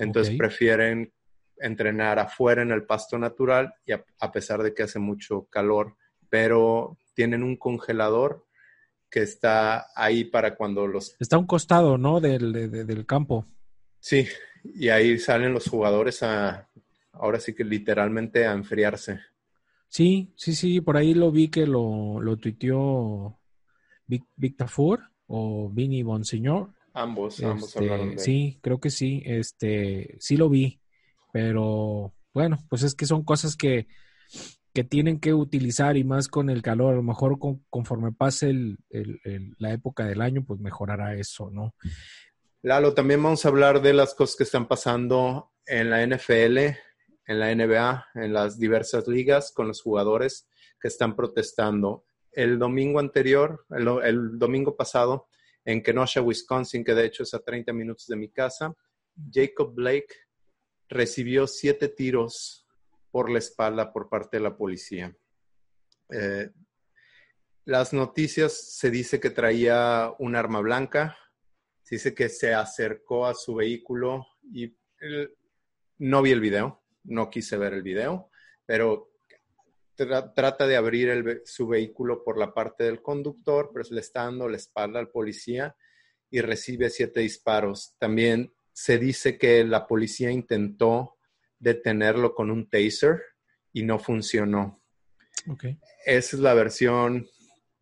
Entonces 0.00 0.36
prefieren 0.36 1.12
entrenar 1.58 2.18
afuera 2.18 2.62
en 2.62 2.72
el 2.72 2.84
pasto 2.84 3.16
natural 3.16 3.72
y 3.86 3.92
a, 3.92 4.32
pesar 4.32 4.60
de 4.64 4.74
que 4.74 4.82
hace 4.82 4.98
mucho 4.98 5.44
calor, 5.44 5.96
pero 6.28 6.98
tienen 7.14 7.44
un 7.44 7.56
congelador 7.56 8.44
que 9.08 9.22
está 9.22 9.86
ahí 9.94 10.24
para 10.24 10.56
cuando 10.56 10.88
los... 10.88 11.14
Está 11.20 11.36
a 11.36 11.38
un 11.38 11.46
costado, 11.46 11.98
¿no? 11.98 12.20
Del, 12.20 13.04
campo. 13.06 13.46
Sí, 14.00 14.26
y 14.64 14.88
ahí 14.88 15.16
salen 15.20 15.52
los 15.52 15.68
jugadores 15.68 16.24
a, 16.24 16.68
ahora 17.12 17.38
sí 17.38 17.54
que 17.54 17.62
literalmente 17.62 18.44
a 18.44 18.54
enfriarse. 18.54 19.20
Sí, 19.86 20.34
sí, 20.34 20.56
sí, 20.56 20.80
por 20.80 20.96
ahí 20.96 21.14
lo 21.14 21.30
vi 21.30 21.46
que 21.46 21.64
lo, 21.64 22.20
lo 22.20 22.36
tuiteó 22.38 23.38
Victor 24.08 24.68
Ford 24.68 25.13
o 25.26 25.70
Vinny 25.70 26.02
Bonsignor. 26.02 26.72
Ambos, 26.92 27.42
ambos 27.42 27.68
este, 27.68 27.78
hablaron 27.80 28.10
de 28.10 28.18
Sí, 28.18 28.58
creo 28.62 28.78
que 28.78 28.90
sí, 28.90 29.22
este, 29.26 30.16
sí 30.20 30.36
lo 30.36 30.48
vi, 30.48 30.80
pero 31.32 32.14
bueno, 32.32 32.58
pues 32.68 32.82
es 32.82 32.94
que 32.94 33.06
son 33.06 33.24
cosas 33.24 33.56
que, 33.56 33.88
que 34.72 34.84
tienen 34.84 35.20
que 35.20 35.34
utilizar 35.34 35.96
y 35.96 36.04
más 36.04 36.28
con 36.28 36.50
el 36.50 36.62
calor, 36.62 36.92
a 36.92 36.96
lo 36.96 37.02
mejor 37.02 37.38
conforme 37.70 38.12
pase 38.12 38.50
el, 38.50 38.78
la 39.58 39.72
época 39.72 40.04
del 40.04 40.20
año, 40.20 40.44
pues 40.44 40.60
mejorará 40.60 41.14
eso, 41.14 41.50
¿no? 41.50 41.74
Lalo, 42.62 42.94
también 42.94 43.22
vamos 43.22 43.44
a 43.44 43.48
hablar 43.48 43.82
de 43.82 43.92
las 43.92 44.14
cosas 44.14 44.36
que 44.36 44.44
están 44.44 44.66
pasando 44.66 45.52
en 45.66 45.90
la 45.90 46.04
NFL, 46.04 46.58
en 47.26 47.38
la 47.38 47.54
NBA, 47.54 48.06
en 48.14 48.32
las 48.32 48.58
diversas 48.58 49.06
ligas 49.06 49.52
con 49.52 49.68
los 49.68 49.82
jugadores 49.82 50.48
que 50.80 50.88
están 50.88 51.14
protestando. 51.14 52.04
El 52.34 52.58
domingo 52.58 52.98
anterior, 52.98 53.64
el, 53.70 54.38
domingo 54.38 54.76
pasado, 54.76 55.28
en 55.64 55.82
Kenosha, 55.82 56.20
Wisconsin, 56.20 56.84
que 56.84 56.94
de 56.94 57.06
hecho 57.06 57.22
es 57.22 57.32
a 57.34 57.38
30 57.38 57.72
minutos 57.72 58.06
de 58.06 58.16
mi 58.16 58.28
casa, 58.28 58.74
Jacob 59.32 59.72
Blake 59.74 60.14
recibió 60.88 61.46
siete 61.46 61.88
tiros 61.88 62.66
por 63.10 63.30
la 63.30 63.38
espalda 63.38 63.92
por 63.92 64.08
parte 64.08 64.36
de 64.36 64.42
la 64.42 64.56
policía. 64.56 65.16
Eh, 66.10 66.50
las 67.64 67.92
noticias 67.92 68.76
se 68.76 68.90
dice 68.90 69.20
que 69.20 69.30
traía 69.30 70.12
un 70.18 70.36
arma 70.36 70.60
blanca, 70.60 71.16
se 71.82 71.94
dice 71.94 72.14
que 72.14 72.28
se 72.28 72.52
acercó 72.52 73.26
a 73.26 73.34
su 73.34 73.54
vehículo 73.54 74.26
y 74.52 74.76
no 75.98 76.22
vi 76.22 76.32
el 76.32 76.40
video, 76.40 76.82
no 77.04 77.30
quise 77.30 77.56
ver 77.56 77.74
el 77.74 77.82
video, 77.82 78.30
pero 78.66 79.13
trata 79.96 80.66
de 80.66 80.76
abrir 80.76 81.42
su 81.44 81.68
vehículo 81.68 82.22
por 82.24 82.38
la 82.38 82.52
parte 82.52 82.84
del 82.84 83.02
conductor, 83.02 83.70
pero 83.72 83.88
le 83.90 84.00
está 84.00 84.24
dando 84.24 84.48
la 84.48 84.56
espalda 84.56 84.98
al 85.00 85.10
policía 85.10 85.76
y 86.30 86.40
recibe 86.40 86.90
siete 86.90 87.20
disparos. 87.20 87.94
También 87.98 88.52
se 88.72 88.98
dice 88.98 89.38
que 89.38 89.64
la 89.64 89.86
policía 89.86 90.30
intentó 90.30 91.16
detenerlo 91.58 92.34
con 92.34 92.50
un 92.50 92.68
taser 92.68 93.22
y 93.72 93.84
no 93.84 93.98
funcionó. 93.98 94.82
Esa 96.04 96.36
es 96.36 96.42
la 96.42 96.54
versión 96.54 97.26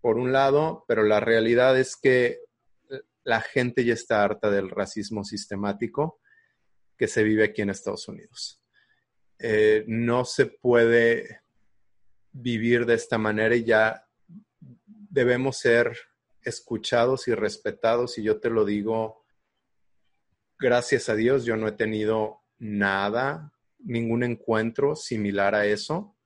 por 0.01 0.19
un 0.19 0.33
lado, 0.33 0.85
pero 0.89 1.05
la 1.05 1.21
realidad 1.21 1.79
es 1.79 1.97
que 1.97 2.41
la 3.25 3.41
gente 3.41 3.85
ya 3.85 3.95
está 3.95 4.23
harta 4.23 4.51
del 4.51 4.69
racismo 4.69 5.25
sistemático 5.25 6.21
que 6.97 7.09
se 7.09 7.23
vive 7.23 7.45
aquí 7.45 7.63
en 7.63 7.71
Estados 7.71 8.09
Unidos. 8.09 8.63
Eh, 9.39 9.85
no 9.87 10.25
se 10.25 10.47
puede 10.47 11.42
vivir 12.33 12.87
de 12.87 12.95
esta 12.95 13.19
manera 13.19 13.55
y 13.55 13.65
ya 13.65 14.07
debemos 14.61 15.59
ser 15.59 15.97
escuchados 16.43 17.29
y 17.29 17.35
respetados. 17.35 18.19
Y 18.19 18.23
yo 18.23 18.41
te 18.41 18.51
lo 18.51 18.65
digo, 18.65 19.25
gracias 20.59 21.09
a 21.09 21.15
Dios, 21.15 21.45
yo 21.45 21.57
no 21.57 21.69
he 21.69 21.73
tenido 21.73 22.43
nada, 22.59 23.53
ningún 23.79 24.23
encuentro 24.23 24.97
similar 24.97 25.55
a 25.55 25.67
eso. 25.67 26.17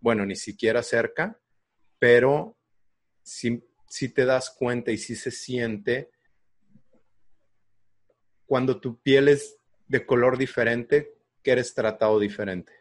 Bueno, 0.00 0.26
ni 0.26 0.36
siquiera 0.36 0.82
cerca, 0.82 1.40
pero 1.98 2.56
si, 3.22 3.64
si 3.88 4.08
te 4.08 4.24
das 4.24 4.50
cuenta 4.50 4.90
y 4.90 4.98
si 4.98 5.16
se 5.16 5.30
siente 5.30 6.10
cuando 8.46 8.80
tu 8.80 9.00
piel 9.02 9.28
es 9.28 9.58
de 9.86 10.06
color 10.06 10.38
diferente, 10.38 11.14
que 11.42 11.52
eres 11.52 11.74
tratado 11.74 12.18
diferente. 12.18 12.72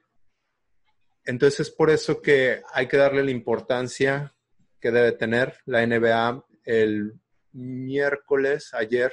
Entonces 1.28 1.60
es 1.60 1.70
por 1.70 1.90
eso 1.90 2.22
que 2.22 2.62
hay 2.74 2.88
que 2.88 2.96
darle 2.96 3.22
la 3.22 3.32
importancia 3.32 4.34
que 4.80 4.92
debe 4.92 5.12
tener 5.12 5.58
la 5.66 5.86
NBA 5.86 6.46
el 6.64 7.20
miércoles, 7.52 8.74
ayer, 8.74 9.12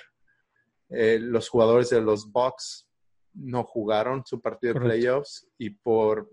eh, 0.90 1.18
los 1.20 1.48
jugadores 1.48 1.90
de 1.90 2.00
los 2.00 2.30
Bucks 2.30 2.88
no 3.32 3.64
jugaron 3.64 4.24
su 4.24 4.40
partido 4.40 4.74
de 4.74 4.80
playoffs 4.80 5.48
y 5.58 5.70
por, 5.70 6.30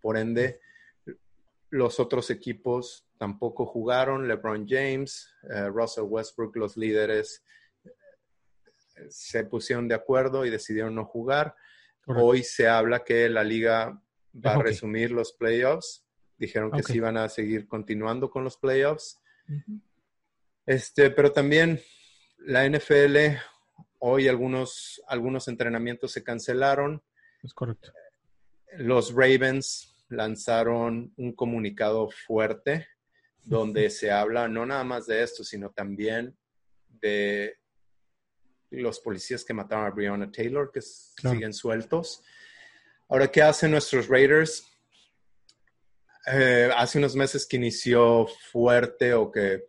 por 0.00 0.16
ende 0.16 0.58
los 1.68 2.00
otros 2.00 2.30
equipos 2.30 3.06
tampoco 3.18 3.66
jugaron. 3.66 4.26
LeBron 4.26 4.66
James, 4.66 5.30
eh, 5.50 5.68
Russell 5.68 6.04
Westbrook, 6.04 6.56
los 6.56 6.78
líderes 6.78 7.44
se 9.10 9.44
pusieron 9.44 9.86
de 9.86 9.96
acuerdo 9.96 10.46
y 10.46 10.50
decidieron 10.50 10.94
no 10.94 11.04
jugar. 11.04 11.54
Hoy 12.06 12.42
se 12.42 12.68
habla 12.68 13.04
que 13.04 13.28
la 13.28 13.44
liga 13.44 14.02
va 14.34 14.54
a 14.54 14.62
resumir 14.62 15.10
los 15.10 15.32
playoffs. 15.32 16.04
Dijeron 16.36 16.70
que 16.70 16.82
sí 16.82 16.96
iban 16.96 17.16
a 17.16 17.28
seguir 17.28 17.66
continuando 17.66 18.30
con 18.30 18.44
los 18.44 18.56
playoffs. 18.56 19.20
Este, 20.66 21.10
pero 21.10 21.32
también 21.32 21.80
la 22.38 22.68
NFL, 22.68 23.16
hoy 23.98 24.28
algunos, 24.28 25.02
algunos 25.08 25.48
entrenamientos 25.48 26.12
se 26.12 26.22
cancelaron. 26.22 27.02
Es 27.42 27.54
correcto. 27.54 27.92
Los 28.76 29.12
Ravens 29.12 29.96
lanzaron 30.08 31.12
un 31.16 31.32
comunicado 31.32 32.08
fuerte 32.10 32.86
donde 33.44 33.90
se 33.90 34.10
habla 34.10 34.48
no 34.48 34.66
nada 34.66 34.84
más 34.84 35.06
de 35.06 35.22
esto, 35.22 35.42
sino 35.44 35.70
también 35.70 36.36
de 36.88 37.56
los 38.70 39.00
policías 39.00 39.44
que 39.44 39.54
mataron 39.54 39.86
a 39.86 39.90
Breonna 39.90 40.30
Taylor, 40.30 40.70
que 40.70 40.82
siguen 40.82 41.54
sueltos. 41.54 42.22
Ahora, 43.10 43.28
¿qué 43.28 43.40
hacen 43.40 43.70
nuestros 43.70 44.06
Raiders? 44.06 44.66
Eh, 46.30 46.70
hace 46.76 46.98
unos 46.98 47.16
meses 47.16 47.46
que 47.46 47.56
inició 47.56 48.26
fuerte 48.52 49.14
o 49.14 49.32
que 49.32 49.64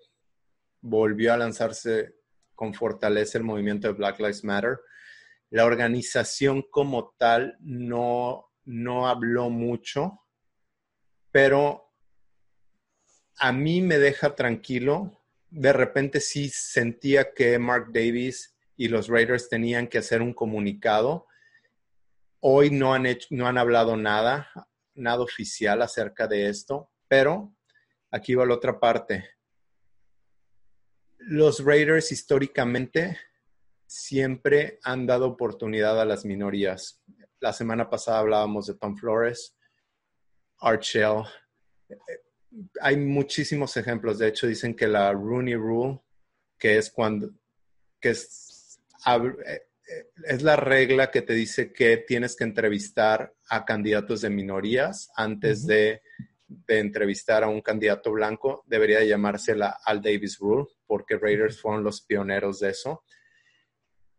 volvió 0.81 1.31
a 1.31 1.38
lanzarse 1.38 2.15
con 2.53 2.74
fortaleza 2.74 3.38
el 3.38 3.46
movimiento 3.46 3.88
de 3.88 3.93
Black 3.93 4.19
Lives 4.19 4.43
Matter. 4.43 4.81
La 5.51 5.63
organización 5.63 6.65
como 6.69 7.15
tal 7.17 7.55
no, 7.62 8.51
no 8.65 9.08
habló 9.08 9.50
mucho, 9.50 10.19
pero 11.31 11.93
a 13.38 13.53
mí 13.53 13.81
me 13.81 14.00
deja 14.00 14.36
tranquilo. 14.36 15.24
De 15.50 15.72
repente 15.72 16.19
sí 16.19 16.50
sentía 16.50 17.34
que 17.34 17.58
Mark 17.58 17.93
Davis 17.93 18.53
y 18.75 18.89
los 18.89 19.08
Raiders 19.08 19.48
tenían 19.48 19.88
que 19.88 20.00
hacer 20.00 20.22
un 20.22 20.34
comunicado. 20.34 21.28
Hoy 22.41 22.72
no 22.72 22.93
han, 22.93 23.05
hecho, 23.05 23.27
no 23.31 23.48
han 23.48 23.58
hablado 23.58 23.98
nada, 23.98 24.50
nada 24.96 25.22
oficial 25.22 25.81
acerca 25.81 26.27
de 26.27 26.48
esto, 26.50 26.91
pero 27.08 27.53
aquí 28.12 28.36
va 28.36 28.46
la 28.46 28.55
otra 28.55 28.79
parte. 28.79 29.25
Los 31.17 31.63
Raiders 31.63 32.12
históricamente 32.12 33.17
siempre 33.86 34.79
han 34.84 35.05
dado 35.05 35.27
oportunidad 35.27 36.00
a 36.00 36.05
las 36.05 36.24
minorías. 36.24 37.01
La 37.39 37.53
semana 37.53 37.89
pasada 37.89 38.19
hablábamos 38.19 38.67
de 38.67 38.75
Tom 38.75 38.96
Flores, 38.96 39.58
Art 40.60 40.81
Shell. 40.81 41.24
Hay 42.81 42.98
muchísimos 42.98 43.75
ejemplos. 43.77 44.19
De 44.19 44.27
hecho, 44.27 44.48
dicen 44.48 44.75
que 44.75 44.88
la 44.88 45.12
Rooney 45.12 45.55
Rule, 45.55 46.00
que 46.58 46.77
es 46.77 46.89
cuando 46.89 47.31
que 48.00 48.12
es 48.12 48.79
es 50.25 50.41
la 50.41 50.55
regla 50.55 51.12
que 51.12 51.22
te 51.22 51.34
dice 51.34 51.72
que 51.74 51.98
tienes 51.98 52.36
que 52.36 52.43
entrevistar 52.43 53.34
a 53.50 53.65
candidatos 53.65 54.22
de 54.22 54.29
minorías 54.29 55.10
antes 55.15 55.65
de, 55.65 56.01
entrevistar 56.67 57.43
a 57.43 57.48
un 57.48 57.62
candidato 57.62 58.12
blanco. 58.12 58.63
Debería 58.65 59.03
llamarse 59.03 59.55
la 59.55 59.77
Al 59.86 60.01
Davis 60.01 60.39
Rule, 60.39 60.67
porque 60.88 61.17
Raiders 61.17 61.62
fueron 61.62 61.84
los 61.84 62.01
pioneros 62.01 62.60
de 62.60 62.72
eso. 62.72 63.03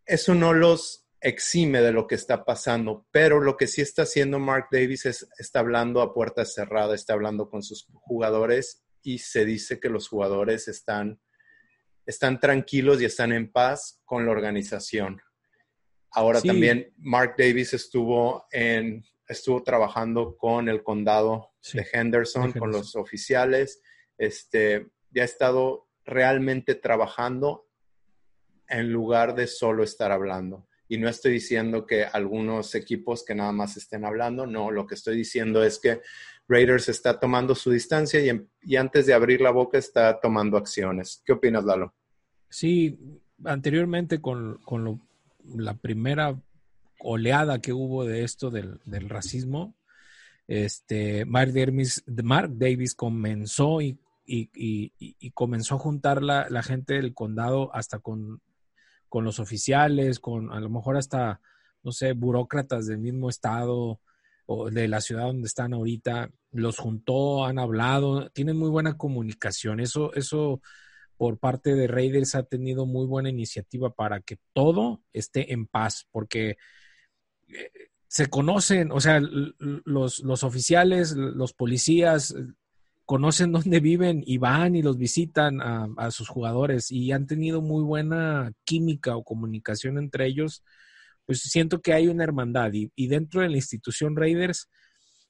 Eso 0.07 0.35
no 0.35 0.53
los 0.53 1.09
exime 1.21 1.83
de 1.83 1.93
lo 1.93 2.07
que 2.07 2.15
está 2.15 2.45
pasando, 2.45 3.07
pero 3.11 3.41
lo 3.41 3.57
que 3.57 3.67
sí 3.67 3.83
está 3.83 4.03
haciendo 4.03 4.39
Mark 4.39 4.69
Davis 4.71 5.07
es, 5.07 5.29
está 5.39 5.59
hablando 5.59 6.01
a 6.01 6.15
puertas 6.15 6.55
cerradas, 6.55 7.01
está 7.01 7.15
hablando 7.15 7.51
con 7.51 7.63
sus 7.63 7.87
jugadores 7.93 8.85
y 9.03 9.19
se 9.19 9.45
dice 9.45 9.81
que 9.81 9.89
los 9.89 10.09
jugadores 10.09 10.69
están 10.69 11.21
están 12.07 12.41
tranquilos 12.41 13.01
y 13.01 13.05
están 13.05 13.33
en 13.33 13.53
paz 13.53 14.01
con 14.05 14.27
la 14.27 14.33
organización. 14.33 15.21
Ahora 16.13 16.41
también 16.41 16.93
Mark 16.99 17.35
Davis 17.39 17.75
estuvo 17.75 18.47
en 18.51 19.05
estuvo 19.29 19.63
trabajando 19.63 20.37
con 20.37 20.69
el 20.69 20.83
condado 20.83 21.53
de, 21.73 21.87
Henderson, 21.93 22.53
con 22.53 22.73
los 22.73 22.97
oficiales. 22.97 23.81
Este, 24.19 24.89
ya 25.11 25.23
ha 25.23 25.25
estado 25.25 25.89
realmente 26.05 26.75
trabajando 26.75 27.69
en 28.69 28.93
lugar 28.93 29.37
de 29.37 29.47
solo 29.47 29.85
estar 29.85 30.11
hablando. 30.11 30.67
Y 30.89 30.99
no 30.99 31.09
estoy 31.09 31.33
diciendo 31.33 31.87
que 31.87 32.05
algunos 32.05 32.75
equipos 32.75 33.25
que 33.25 33.37
nada 33.37 33.53
más 33.53 33.77
estén 33.77 34.05
hablando, 34.05 34.47
no, 34.47 34.73
lo 34.73 34.87
que 34.87 34.97
estoy 34.97 35.17
diciendo 35.17 35.63
es 35.63 35.79
que 35.79 36.01
Raiders 36.49 36.89
está 36.89 37.21
tomando 37.21 37.55
su 37.55 37.71
distancia 37.71 38.21
y, 38.21 38.45
y 38.63 38.75
antes 38.75 39.07
de 39.07 39.15
abrir 39.15 39.41
la 39.41 39.53
boca 39.53 39.79
está 39.79 40.19
tomando 40.19 40.57
acciones. 40.57 41.23
¿Qué 41.25 41.33
opinas, 41.33 41.65
Lalo? 41.65 41.95
Sí, 42.49 42.99
anteriormente 43.45 44.21
con, 44.21 44.61
la 45.45 45.75
primera 45.75 46.41
oleada 47.01 47.61
que 47.61 47.73
hubo 47.73 48.05
de 48.05 48.25
esto 48.25 48.51
del, 48.51 48.81
racismo, 49.09 49.75
este, 50.47 51.25
Mark, 51.25 51.53
Davis, 51.53 52.05
Mark 52.07 52.51
Davis 52.55 52.95
comenzó 52.95 53.81
y, 53.81 53.99
comenzó 55.35 55.77
a 55.77 55.79
juntar 55.79 56.23
la, 56.23 56.63
gente 56.63 56.95
del 56.95 57.15
condado 57.15 57.75
hasta 57.75 57.99
con, 57.99 58.41
con, 59.09 59.25
los 59.25 59.39
oficiales, 59.41 60.21
con 60.21 60.53
a 60.53 60.61
lo 60.61 60.71
mejor 60.71 60.97
hasta, 60.97 61.41
no 61.83 61.93
sé, 61.93 62.13
burócratas 62.13 62.87
del 62.87 62.99
mismo 62.99 63.29
estado 63.29 64.01
o 64.47 64.71
de 64.71 64.89
la 64.89 65.01
ciudad 65.01 65.27
donde 65.27 65.47
están 65.47 65.73
ahorita 65.73 66.31
los 66.53 66.79
juntó, 66.79 67.45
han 67.45 67.59
hablado, 67.59 68.31
tienen 68.31 68.57
muy 68.57 68.69
buena 68.69 68.97
comunicación. 68.97 69.81
Eso, 69.81 70.13
eso 70.15 70.61
por 71.21 71.37
parte 71.37 71.75
de 71.75 71.87
Raiders 71.87 72.35
ha 72.35 72.45
tenido 72.45 72.87
muy 72.87 73.05
buena 73.05 73.29
iniciativa 73.29 73.93
para 73.93 74.21
que 74.21 74.39
todo 74.55 75.03
esté 75.13 75.53
en 75.53 75.67
paz, 75.67 76.07
porque 76.11 76.57
eh, 77.49 77.71
se 78.09 78.31
conocen, 78.31 78.91
o 78.91 79.01
sea, 79.03 79.21
los, 79.21 80.21
los 80.21 80.43
oficiales, 80.45 81.13
los 81.13 81.53
policías, 81.53 82.35
conocen 83.05 83.53
dónde 83.53 83.81
viven 83.81 84.23
y 84.25 84.39
van 84.39 84.75
y 84.77 84.81
los 84.81 84.97
visitan 84.97 85.61
a, 85.61 86.11
sus 86.11 86.27
jugadores 86.27 86.91
y 86.91 87.13
han 87.13 87.27
tenido 87.27 87.61
muy 87.61 87.85
buena 87.85 88.55
química 88.65 89.15
o 89.15 89.23
comunicación 89.23 89.99
entre 89.99 90.27
ellos, 90.27 90.65
pues 91.27 91.43
siento 91.43 91.83
que 91.83 91.93
hay 91.93 92.09
una 92.09 92.25
hermandad 92.25 92.73
y, 92.73 93.07
dentro 93.09 93.43
de 93.43 93.51
la 93.51 93.57
institución 93.57 94.17
Raiders 94.17 94.71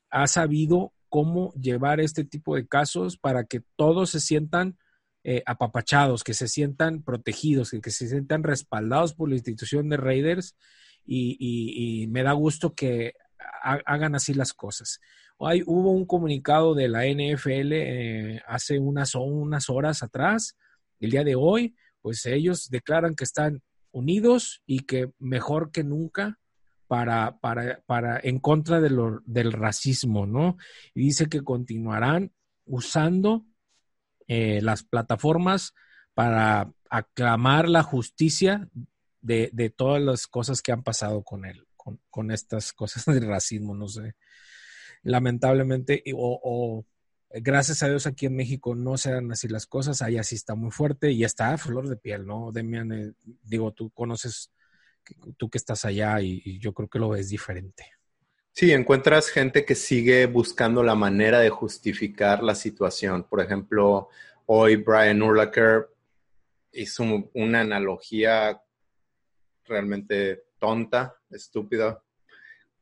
ha 0.09 0.29
sabido 0.29 0.93
cómo 1.09 1.53
llevar 1.55 1.99
este 1.99 2.23
tipo 2.23 2.55
de 2.55 2.69
casos 2.69 3.19
para 3.19 3.43
que 3.43 3.65
todos 3.75 4.11
se 4.11 4.21
sientan 4.21 4.79
eh, 5.25 5.43
apapachados, 5.47 6.25
que 6.25 6.35
se 6.35 6.49
sientan 6.49 7.03
protegidos, 7.03 7.71
que, 7.71 7.91
se 7.91 8.09
sientan 8.09 8.43
respaldados 8.43 9.15
por 9.15 9.29
la 9.29 9.37
institución 9.37 9.89
de 9.89 9.97
Raiders 9.97 10.57
y 11.05 12.07
me 12.09 12.23
da 12.23 12.33
gusto 12.33 12.75
que 12.75 13.15
hagan 13.63 14.15
así 14.15 14.35
las 14.35 14.53
cosas. 14.53 15.01
Hay, 15.39 15.63
hubo 15.67 15.93
un 15.93 16.05
comunicado 16.05 16.75
de 16.75 16.89
la 16.89 17.07
NFL 17.07 17.73
eh, 17.73 18.43
hace 18.47 18.79
unas, 18.79 19.15
unas 19.15 19.71
horas 19.71 20.03
atrás, 20.03 20.57
el 20.99 21.11
día 21.11 21.25
de 21.25 21.35
hoy, 21.35 21.75
pues 22.03 22.27
ellos 22.27 22.69
declaran 22.69 23.15
que 23.15 23.25
están 23.25 23.63
unidos 23.91 24.63
y 24.67 24.81
que 24.81 25.11
mejor 25.19 25.71
que 25.71 25.83
nunca 25.83 26.39
para, 26.87 27.39
para, 27.39 27.81
para 27.87 28.21
en 28.23 28.39
contra 28.39 28.81
de 28.81 28.91
del 29.25 29.53
racismo, 29.53 30.27
¿no? 30.27 30.57
Y 30.95 31.03
dice 31.03 31.29
que 31.29 31.43
continuarán 31.43 32.33
usando 32.67 33.47
eh, 34.31 34.61
las 34.63 34.85
plataformas 34.85 35.75
para 36.15 36.73
aclamar 36.89 37.69
la 37.69 37.83
justicia 37.83 38.69
de, 39.21 39.51
de, 39.53 39.71
todas 39.71 40.01
las 40.01 40.27
cosas 40.27 40.63
que 40.63 40.71
han 40.71 40.83
pasado 40.83 41.23
con 41.25 41.45
él, 41.45 41.67
con, 41.77 42.31
estas 42.31 42.73
cosas 42.73 43.05
del 43.07 43.27
racismo, 43.27 43.75
no 43.75 43.89
sé 43.89 44.15
lamentablemente, 45.03 46.03
o, 46.15 46.85
gracias 47.31 47.83
a 47.83 47.89
Dios 47.89 48.07
aquí 48.07 48.27
en 48.27 48.37
México 48.37 48.75
no 48.75 48.97
se 48.99 49.13
dan 49.13 49.31
así 49.33 49.49
las 49.49 49.67
cosas, 49.67 50.03
allá 50.03 50.23
sí 50.23 50.35
está 50.35 50.55
muy 50.55 50.71
fuerte 50.71 51.11
y 51.11 51.25
está 51.25 51.53
a 51.53 51.59
flor 51.59 51.89
de 51.89 51.97
piel, 51.97 52.27
¿no? 52.27 52.53
Demian, 52.53 52.93
eh, 52.93 53.13
digo, 53.43 53.73
tú 53.73 53.91
conoces, 53.91 54.51
tú 55.37 55.49
que 55.49 55.59
estás 55.59 55.85
allá 55.85 56.21
y, 56.21 56.59
yo 56.59 56.73
creo 56.73 56.89
que 56.89 56.99
lo 56.99 57.11
ves 57.11 57.29
diferente. 57.29 57.87
Sí, 58.61 58.73
encuentras 58.73 59.31
gente 59.31 59.65
que 59.65 59.75
sigue 59.75 60.27
buscando 60.27 60.83
la 60.83 60.95
manera 60.95 61.41
de 61.41 61.49
justificar 61.49 62.43
la 62.43 62.55
situación. 62.55 63.25
Por 63.25 63.41
ejemplo, 63.41 64.11
hoy 64.45 64.77
Brian 64.77 65.23
Urlacher 65.23 65.89
hizo 66.71 67.31
una 67.33 67.63
analogía 67.63 68.61
realmente 69.65 70.45
tonta, 70.59 71.17
estúpida, 71.31 72.05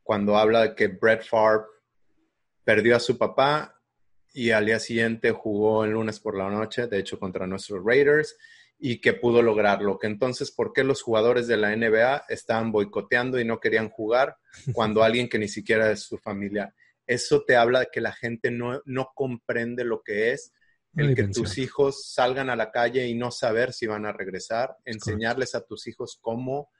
cuando 0.02 0.36
habla 0.36 0.62
de 0.62 0.74
que 0.74 0.88
Brett 0.88 1.22
Favre 1.22 1.66
perdió 2.64 2.96
a 2.96 2.98
su 2.98 3.16
papá 3.16 3.80
y 4.34 4.50
al 4.50 4.66
día 4.66 4.80
siguiente 4.80 5.30
jugó 5.30 5.84
el 5.84 5.92
lunes 5.92 6.18
por 6.18 6.36
la 6.36 6.50
noche, 6.50 6.88
de 6.88 6.98
hecho 6.98 7.20
contra 7.20 7.46
nuestros 7.46 7.84
Raiders, 7.84 8.36
y 8.78 9.00
que 9.00 9.12
pudo 9.12 9.42
lograrlo. 9.42 9.98
Que 9.98 10.06
entonces, 10.06 10.50
¿por 10.50 10.72
qué 10.72 10.84
los 10.84 11.02
jugadores 11.02 11.46
de 11.46 11.56
la 11.56 11.74
NBA 11.74 12.24
estaban 12.28 12.72
boicoteando 12.72 13.40
y 13.40 13.44
no 13.44 13.60
querían 13.60 13.88
jugar 13.88 14.36
cuando 14.72 15.02
alguien 15.02 15.28
que 15.28 15.38
ni 15.38 15.48
siquiera 15.48 15.90
es 15.90 16.02
su 16.02 16.18
familia? 16.18 16.74
Eso 17.06 17.44
te 17.44 17.56
habla 17.56 17.80
de 17.80 17.88
que 17.92 18.00
la 18.00 18.12
gente 18.12 18.50
no, 18.50 18.82
no 18.84 19.12
comprende 19.14 19.84
lo 19.84 20.02
que 20.02 20.32
es 20.32 20.52
el 20.96 21.14
que 21.14 21.28
tus 21.28 21.58
hijos 21.58 22.10
salgan 22.12 22.50
a 22.50 22.56
la 22.56 22.70
calle 22.70 23.06
y 23.06 23.14
no 23.14 23.30
saber 23.30 23.72
si 23.72 23.86
van 23.86 24.06
a 24.06 24.12
regresar, 24.12 24.76
enseñarles 24.84 25.54
a 25.54 25.64
tus 25.64 25.86
hijos 25.86 26.18
cómo, 26.20 26.70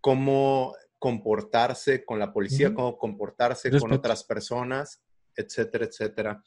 cómo 0.00 0.74
comportarse 0.98 2.04
con 2.04 2.18
la 2.18 2.32
policía, 2.32 2.74
cómo 2.74 2.96
comportarse 2.96 3.70
con 3.78 3.92
otras 3.92 4.24
personas, 4.24 5.02
etcétera, 5.34 5.86
etcétera. 5.86 6.42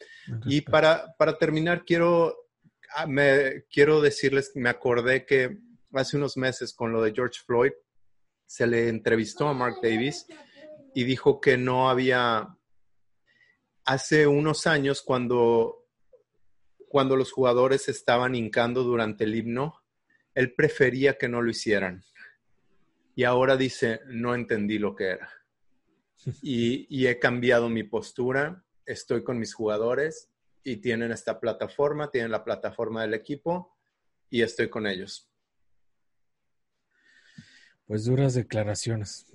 Y 0.45 0.61
para, 0.61 1.13
para 1.17 1.37
terminar, 1.37 1.83
quiero, 1.85 2.35
me, 3.07 3.65
quiero 3.71 4.01
decirles, 4.01 4.51
me 4.55 4.69
acordé 4.69 5.25
que 5.25 5.57
hace 5.93 6.17
unos 6.17 6.37
meses 6.37 6.73
con 6.73 6.91
lo 6.91 7.01
de 7.01 7.13
George 7.13 7.39
Floyd, 7.45 7.71
se 8.45 8.67
le 8.67 8.89
entrevistó 8.89 9.47
a 9.47 9.53
Mark 9.53 9.75
Davis 9.81 10.25
y 10.93 11.03
dijo 11.03 11.39
que 11.39 11.57
no 11.57 11.89
había, 11.89 12.57
hace 13.85 14.27
unos 14.27 14.67
años 14.67 15.01
cuando, 15.01 15.87
cuando 16.87 17.15
los 17.15 17.31
jugadores 17.31 17.87
estaban 17.87 18.35
hincando 18.35 18.83
durante 18.83 19.23
el 19.23 19.35
himno, 19.35 19.81
él 20.33 20.53
prefería 20.53 21.17
que 21.17 21.29
no 21.29 21.41
lo 21.41 21.49
hicieran 21.49 22.03
y 23.15 23.23
ahora 23.23 23.57
dice, 23.57 24.01
no 24.07 24.33
entendí 24.33 24.79
lo 24.79 24.95
que 24.95 25.09
era. 25.09 25.29
Y, 26.41 27.05
he 27.05 27.19
cambiado 27.19 27.69
mi 27.69 27.83
postura, 27.83 28.63
estoy 28.85 29.23
con 29.23 29.37
mis 29.39 29.53
jugadores 29.53 30.30
y 30.63 30.77
tienen 30.77 31.11
esta 31.11 31.39
plataforma, 31.39 32.09
tienen 32.11 32.31
la 32.31 32.43
plataforma 32.43 33.01
del 33.01 33.13
equipo 33.13 33.75
y 34.29 34.41
estoy 34.41 34.69
con 34.69 34.87
ellos. 34.87 35.31
Pues 37.85 38.05
duras 38.05 38.35
declaraciones. 38.35 39.25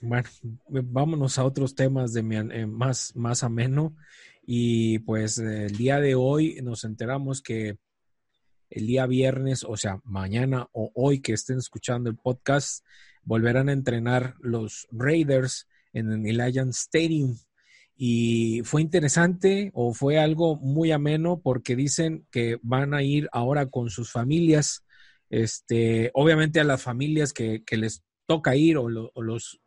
bueno, 0.00 0.28
vámonos 0.66 1.38
a 1.38 1.44
otros 1.44 1.76
temas 1.76 2.12
de 2.12 2.20
eh, 2.20 2.66
más, 2.66 3.14
más 3.14 3.44
ameno. 3.44 3.96
Y 4.44 4.98
pues 5.00 5.38
el 5.38 5.76
día 5.76 6.00
de 6.00 6.14
hoy 6.14 6.58
nos 6.62 6.82
enteramos 6.82 7.40
que 7.42 7.78
el 8.70 8.86
día 8.86 9.06
viernes, 9.06 9.62
o 9.62 9.76
sea, 9.76 10.00
mañana 10.04 10.68
o 10.72 10.90
hoy 10.94 11.20
que 11.20 11.34
estén 11.34 11.58
escuchando 11.58 12.10
el 12.10 12.16
podcast, 12.16 12.84
volverán 13.22 13.68
a 13.68 13.72
entrenar 13.72 14.34
los 14.40 14.88
Raiders 14.90 15.68
en 15.92 16.26
el 16.26 16.40
Allianz 16.40 16.78
Stadium. 16.78 17.36
Y 18.00 18.62
fue 18.62 18.80
interesante 18.80 19.72
o 19.74 19.92
fue 19.92 20.18
algo 20.18 20.56
muy 20.56 20.92
ameno 20.92 21.40
porque 21.42 21.74
dicen 21.74 22.24
que 22.30 22.58
van 22.62 22.94
a 22.94 23.02
ir 23.02 23.28
ahora 23.32 23.66
con 23.66 23.90
sus 23.90 24.12
familias. 24.12 24.84
Este, 25.30 26.10
obviamente 26.14 26.60
a 26.60 26.64
las 26.64 26.80
familias 26.80 27.32
que, 27.32 27.62
les 27.72 28.04
toca 28.26 28.54
ir 28.54 28.76
o, 28.76 28.84
o, 28.84 29.22
los 29.22 29.60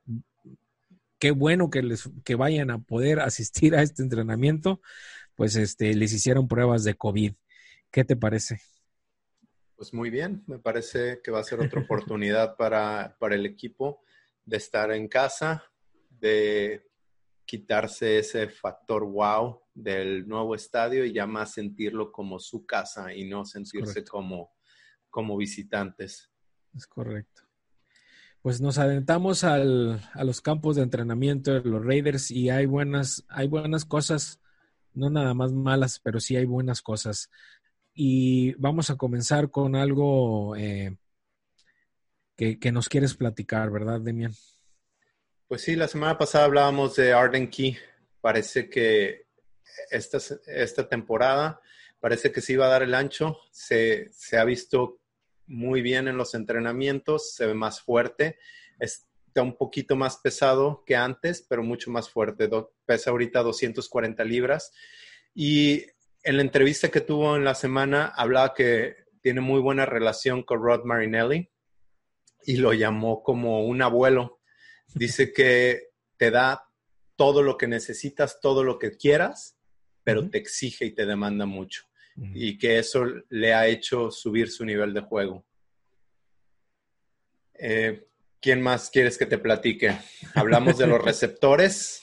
qué 1.19 1.31
bueno 1.31 1.69
que 1.69 1.83
les 1.83 2.09
que 2.23 2.35
vayan 2.35 2.71
a 2.71 2.79
poder 2.79 3.19
asistir 3.19 3.75
a 3.75 3.81
este 3.81 4.01
entrenamiento, 4.01 4.81
pues 5.35 5.55
este 5.57 5.93
les 5.93 6.13
hicieron 6.13 6.47
pruebas 6.47 6.83
de 6.85 6.95
COVID. 6.95 7.33
¿Qué 7.91 8.05
te 8.05 8.15
parece? 8.15 8.61
Pues 9.81 9.95
muy 9.95 10.11
bien, 10.11 10.43
me 10.45 10.59
parece 10.59 11.21
que 11.23 11.31
va 11.31 11.39
a 11.39 11.43
ser 11.43 11.59
otra 11.59 11.81
oportunidad 11.81 12.55
para, 12.55 13.17
el 13.31 13.47
equipo 13.47 14.03
de 14.45 14.57
estar 14.57 14.91
en 14.91 15.07
casa, 15.07 15.63
de 16.07 16.87
quitarse 17.51 18.19
ese 18.19 18.47
factor 18.47 19.03
wow 19.03 19.59
del 19.73 20.25
nuevo 20.25 20.55
estadio 20.55 21.03
y 21.03 21.11
ya 21.11 21.27
más 21.27 21.51
sentirlo 21.51 22.09
como 22.09 22.39
su 22.39 22.65
casa 22.65 23.13
y 23.13 23.27
no 23.27 23.43
sentirse 23.43 24.05
como, 24.05 24.53
como 25.09 25.35
visitantes. 25.35 26.31
Es 26.73 26.87
correcto. 26.87 27.41
Pues 28.41 28.61
nos 28.61 28.77
adentramos 28.77 29.43
al, 29.43 30.01
a 30.13 30.23
los 30.23 30.39
campos 30.39 30.77
de 30.77 30.83
entrenamiento 30.83 31.51
de 31.51 31.69
los 31.69 31.83
Raiders 31.85 32.31
y 32.31 32.49
hay 32.49 32.67
buenas, 32.67 33.25
hay 33.27 33.49
buenas 33.49 33.83
cosas, 33.83 34.39
no 34.93 35.09
nada 35.09 35.33
más 35.33 35.51
malas, 35.51 35.99
pero 35.99 36.21
sí 36.21 36.37
hay 36.37 36.45
buenas 36.45 36.81
cosas 36.81 37.29
y 37.93 38.53
vamos 38.53 38.89
a 38.91 38.95
comenzar 38.95 39.51
con 39.51 39.75
algo 39.75 40.55
eh, 40.55 40.95
que, 42.37 42.71
nos 42.71 42.87
quieres 42.87 43.13
platicar, 43.13 43.69
¿verdad, 43.71 43.99
Demian? 43.99 44.33
Pues 45.51 45.63
sí, 45.63 45.75
la 45.75 45.89
semana 45.89 46.17
pasada 46.17 46.45
hablábamos 46.45 46.95
de 46.95 47.11
Arden 47.11 47.49
Key. 47.49 47.75
Parece 48.21 48.69
que 48.69 49.25
esta, 49.89 50.17
esta 50.47 50.87
temporada 50.87 51.59
parece 51.99 52.31
que 52.31 52.39
se 52.39 52.53
iba 52.53 52.67
a 52.67 52.69
dar 52.69 52.83
el 52.83 52.95
ancho. 52.95 53.37
Se, 53.51 54.07
se, 54.13 54.37
ha 54.37 54.45
visto 54.45 55.01
muy 55.47 55.81
bien 55.81 56.07
en 56.07 56.15
los 56.15 56.35
entrenamientos, 56.35 57.33
se 57.35 57.47
ve 57.47 57.53
más 57.53 57.81
fuerte. 57.81 58.39
Está 58.79 59.41
un 59.41 59.57
poquito 59.57 59.97
más 59.97 60.19
pesado 60.19 60.85
que 60.85 60.95
antes, 60.95 61.45
pero 61.49 61.63
mucho 61.63 61.91
más 61.91 62.09
fuerte. 62.09 62.49
pesa 62.85 63.09
ahorita 63.11 63.43
240 63.43 64.23
libras. 64.23 64.71
Y 65.35 65.85
en 66.23 66.37
la 66.37 66.43
entrevista 66.43 66.87
que 66.87 67.01
tuvo 67.01 67.35
en 67.35 67.43
la 67.43 67.55
semana 67.55 68.05
hablaba 68.15 68.53
que 68.53 68.95
tiene 69.21 69.41
muy 69.41 69.59
buena 69.59 69.85
relación 69.85 70.43
con 70.43 70.63
Rod 70.63 70.85
Marinelli 70.85 71.51
y 72.45 72.55
lo 72.55 72.71
llamó 72.71 73.21
como 73.21 73.65
un 73.65 73.81
abuelo. 73.81 74.40
Dice 74.93 75.31
que 75.33 75.89
te 76.17 76.31
da 76.31 76.67
todo 77.15 77.43
lo 77.43 77.57
que 77.57 77.67
necesitas, 77.67 78.39
todo 78.41 78.63
lo 78.63 78.79
que 78.79 78.97
quieras, 78.97 79.57
pero 80.03 80.29
te 80.29 80.37
exige 80.37 80.85
y 80.85 80.91
te 80.91 81.05
demanda 81.05 81.45
mucho. 81.45 81.83
Y 82.33 82.57
que 82.57 82.77
eso 82.77 83.05
le 83.29 83.53
ha 83.53 83.67
hecho 83.67 84.11
subir 84.11 84.49
su 84.49 84.65
nivel 84.65 84.93
de 84.93 85.01
juego. 85.01 85.45
Eh, 87.53 88.07
¿Quién 88.41 88.61
más 88.61 88.89
quieres 88.89 89.17
que 89.17 89.27
te 89.27 89.37
platique? 89.37 89.97
Hablamos 90.33 90.77
de 90.77 90.87
los 90.87 91.01
receptores. 91.05 92.01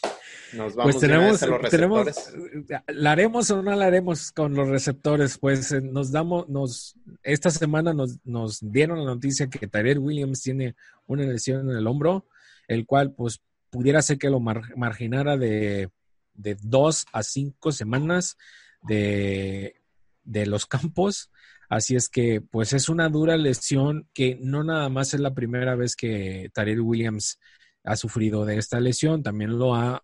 Nos 0.53 0.75
vamos 0.77 0.95
pues 0.95 1.01
tenemos, 1.01 1.43
a 1.43 1.47
los 1.47 1.69
tenemos, 1.69 2.07
receptores. 2.07 2.83
¿la 2.87 3.13
haremos 3.13 3.51
o 3.51 3.61
no 3.61 3.75
la 3.75 3.87
haremos 3.87 4.33
con 4.33 4.55
los 4.55 4.69
receptores? 4.69 5.37
Pues 5.37 5.73
eh, 5.73 5.81
nos 5.83 6.11
damos, 6.11 6.49
nos, 6.49 6.95
esta 7.23 7.51
semana 7.51 7.93
nos, 7.93 8.19
nos 8.25 8.61
dieron 8.63 9.01
la 9.01 9.15
noticia 9.15 9.49
que 9.49 9.67
Tyrell 9.67 9.99
Williams 9.99 10.41
tiene 10.41 10.75
una 11.07 11.25
lesión 11.25 11.69
en 11.69 11.77
el 11.77 11.87
hombro, 11.87 12.27
el 12.69 12.87
cual 12.87 13.13
pues 13.15 13.41
pudiera 13.71 14.01
ser 14.03 14.19
que 14.19 14.31
lo 14.31 14.41
mar- 14.41 14.77
marginara 14.77 15.37
de, 15.37 15.91
de 16.35 16.57
dos 16.63 17.07
a 17.13 17.23
cinco 17.23 17.73
semanas 17.73 18.37
de, 18.83 19.75
de 20.23 20.47
los 20.47 20.67
campos. 20.67 21.31
Así 21.69 21.97
es 21.97 22.09
que, 22.09 22.41
pues 22.41 22.73
es 22.73 22.89
una 22.89 23.09
dura 23.11 23.37
lesión 23.37 24.09
que 24.15 24.39
no 24.41 24.65
nada 24.65 24.89
más 24.89 25.13
es 25.13 25.21
la 25.21 25.35
primera 25.35 25.75
vez 25.75 25.97
que 25.97 26.51
Tyrell 26.55 26.81
Williams 26.81 27.39
ha 27.85 27.97
sufrido 27.97 28.45
de 28.47 28.57
esta 28.59 28.81
lesión, 28.81 29.23
también 29.23 29.59
lo 29.59 29.75
ha, 29.75 30.03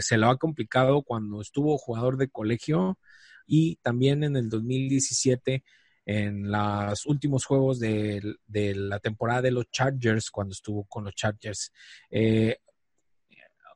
se 0.00 0.16
lo 0.16 0.28
ha 0.30 0.38
complicado 0.38 1.02
cuando 1.02 1.40
estuvo 1.40 1.76
jugador 1.78 2.16
de 2.16 2.28
colegio 2.28 2.98
y 3.46 3.76
también 3.76 4.24
en 4.24 4.36
el 4.36 4.48
2017 4.48 5.64
en 6.06 6.50
los 6.50 7.04
últimos 7.04 7.44
juegos 7.44 7.78
de, 7.80 8.36
de 8.46 8.74
la 8.74 9.00
temporada 9.00 9.42
de 9.42 9.50
los 9.50 9.70
Chargers, 9.70 10.30
cuando 10.30 10.52
estuvo 10.52 10.84
con 10.84 11.04
los 11.04 11.14
Chargers. 11.14 11.72
Eh, 12.10 12.56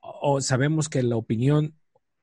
o 0.01 0.41
sabemos 0.41 0.89
que 0.89 1.03
la 1.03 1.17
opinión 1.17 1.77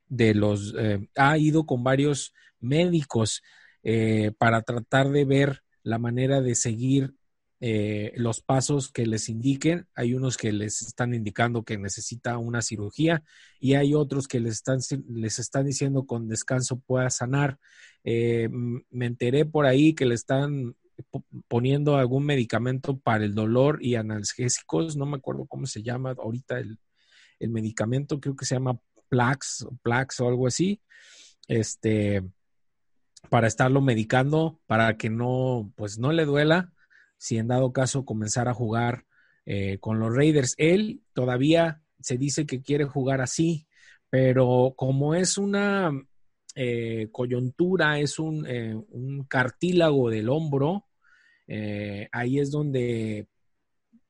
de 0.08 0.34
los 0.34 0.74
eh, 0.78 1.08
ha 1.16 1.38
ido 1.38 1.66
con 1.66 1.84
varios 1.84 2.34
médicos 2.60 3.44
eh, 3.84 4.32
para 4.38 4.62
tratar 4.62 5.10
de 5.10 5.26
ver 5.26 5.64
la 5.84 6.00
manera 6.00 6.42
de 6.42 6.56
seguir 6.56 7.14
eh, 7.60 8.14
los 8.16 8.42
pasos 8.42 8.92
que 8.92 9.06
les 9.06 9.30
indiquen. 9.30 9.88
Hay 9.96 10.14
unos 10.14 10.38
que 10.38 10.52
les 10.52 10.82
están 10.82 11.14
indicando 11.14 11.64
que 11.64 11.78
necesita 11.78 12.38
una 12.38 12.62
cirugía 12.62 13.24
y 13.60 13.74
hay 13.74 13.94
otros 13.96 14.28
que 14.28 14.40
les 14.40 14.54
están, 14.54 14.80
les 15.10 15.40
están 15.40 15.66
diciendo 15.66 16.06
con 16.06 16.28
descanso 16.28 16.80
pueda 16.80 17.10
sanar. 17.10 17.60
Eh, 18.10 18.48
me 18.90 19.06
enteré 19.06 19.44
por 19.44 19.66
ahí 19.66 19.94
que 19.94 20.06
le 20.06 20.16
están 20.16 20.78
po- 21.12 21.26
poniendo 21.50 21.98
algún 21.98 22.26
medicamento 22.26 22.98
para 22.98 23.26
el 23.26 23.36
dolor 23.36 23.80
y 23.82 23.96
analgésicos, 23.96 24.96
no 24.96 25.06
me 25.06 25.18
acuerdo 25.18 25.46
cómo 25.46 25.66
se 25.66 25.84
llama 25.84 26.16
ahorita 26.18 26.58
el, 26.58 26.80
el 27.40 27.50
medicamento, 27.50 28.22
creo 28.22 28.38
que 28.38 28.46
se 28.46 28.56
llama 28.56 28.80
Plax, 29.10 29.68
Plax 29.84 30.22
o 30.22 30.28
algo 30.30 30.48
así, 30.48 30.80
este, 31.50 32.24
para 33.30 33.48
estarlo 33.48 33.82
medicando, 33.82 34.62
para 34.68 34.96
que 34.96 35.10
no, 35.10 35.74
pues 35.76 36.00
no 36.00 36.14
le 36.14 36.24
duela, 36.24 36.72
si 37.18 37.38
en 37.38 37.50
dado 37.50 37.74
caso 37.74 38.06
comenzar 38.06 38.48
a 38.48 38.54
jugar 38.54 39.06
eh, 39.46 39.80
con 39.80 40.00
los 40.00 40.16
Raiders. 40.16 40.54
Él 40.58 41.02
todavía 41.12 41.82
se 42.00 42.18
dice 42.18 42.46
que 42.46 42.62
quiere 42.62 42.86
jugar 42.86 43.20
así, 43.20 43.68
pero 44.10 44.76
como 44.78 45.14
es 45.14 45.38
una 45.38 45.92
eh, 46.60 47.10
coyuntura, 47.12 48.00
es 48.00 48.18
un, 48.18 48.44
eh, 48.48 48.74
un 48.74 49.26
cartílago 49.26 50.10
del 50.10 50.28
hombro, 50.28 50.88
eh, 51.46 52.10
ahí 52.12 52.40
es 52.40 52.50
donde 52.50 53.28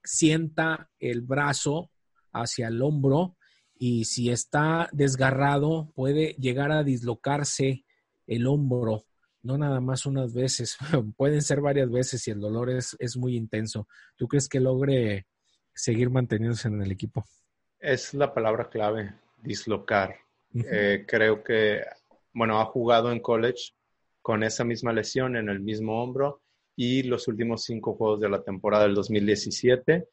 sienta 0.01 0.89
el 0.97 1.23
brazo 1.23 1.91
hacia 2.31 2.69
el 2.69 2.81
hombro 2.81 3.35
y 3.75 4.05
si 4.05 4.29
está 4.29 4.87
desgarrado 4.93 5.91
puede 5.93 6.35
llegar 6.39 6.71
a 6.71 6.85
dislocarse 6.85 7.83
el 8.27 8.47
hombro, 8.47 9.03
no 9.43 9.57
nada 9.57 9.81
más 9.81 10.05
unas 10.05 10.33
veces, 10.33 10.77
pueden 11.17 11.41
ser 11.41 11.59
varias 11.59 11.91
veces 11.91 12.25
y 12.29 12.31
el 12.31 12.39
dolor 12.39 12.69
es, 12.69 12.95
es 12.97 13.17
muy 13.17 13.35
intenso. 13.35 13.89
¿Tú 14.15 14.29
crees 14.29 14.47
que 14.47 14.61
logre 14.61 15.27
seguir 15.75 16.09
manteniéndose 16.09 16.69
en 16.69 16.81
el 16.81 16.93
equipo? 16.93 17.25
Es 17.77 18.13
la 18.13 18.33
palabra 18.33 18.69
clave, 18.69 19.15
dislocar. 19.43 20.15
Uh 20.53 20.59
-huh. 20.59 20.67
eh, 20.71 21.05
creo 21.05 21.43
que, 21.43 21.83
bueno, 22.37 22.61
ha 22.61 22.65
jugado 22.65 23.11
en 23.11 23.19
college 23.19 23.73
con 24.21 24.43
esa 24.43 24.63
misma 24.63 24.93
lesión 24.93 25.35
en 25.35 25.49
el 25.49 25.59
mismo 25.59 26.03
hombro 26.03 26.43
y 26.75 27.01
los 27.01 27.27
últimos 27.27 27.63
cinco 27.63 27.95
juegos 27.95 28.19
de 28.19 28.29
la 28.29 28.43
temporada 28.43 28.83
del 28.83 28.93
2017 28.93 30.07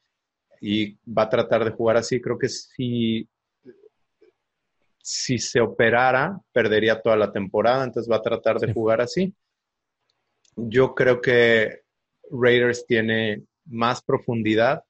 y 0.62 0.94
va 1.06 1.24
a 1.24 1.28
tratar 1.28 1.66
de 1.66 1.72
jugar 1.72 1.98
así. 1.98 2.22
Creo 2.22 2.38
que 2.38 2.48
si, 2.48 3.28
si 5.02 5.38
se 5.38 5.60
operara, 5.60 6.40
perdería 6.50 7.02
toda 7.02 7.16
la 7.16 7.30
temporada, 7.30 7.84
entonces 7.84 8.10
va 8.10 8.16
a 8.16 8.22
tratar 8.22 8.58
de 8.58 8.68
sí. 8.68 8.72
jugar 8.72 9.02
así. 9.02 9.34
Yo 10.56 10.94
creo 10.94 11.20
que 11.20 11.82
Raiders 12.30 12.87
tiene 12.87 13.42
más 13.66 14.02
profundidad 14.02 14.82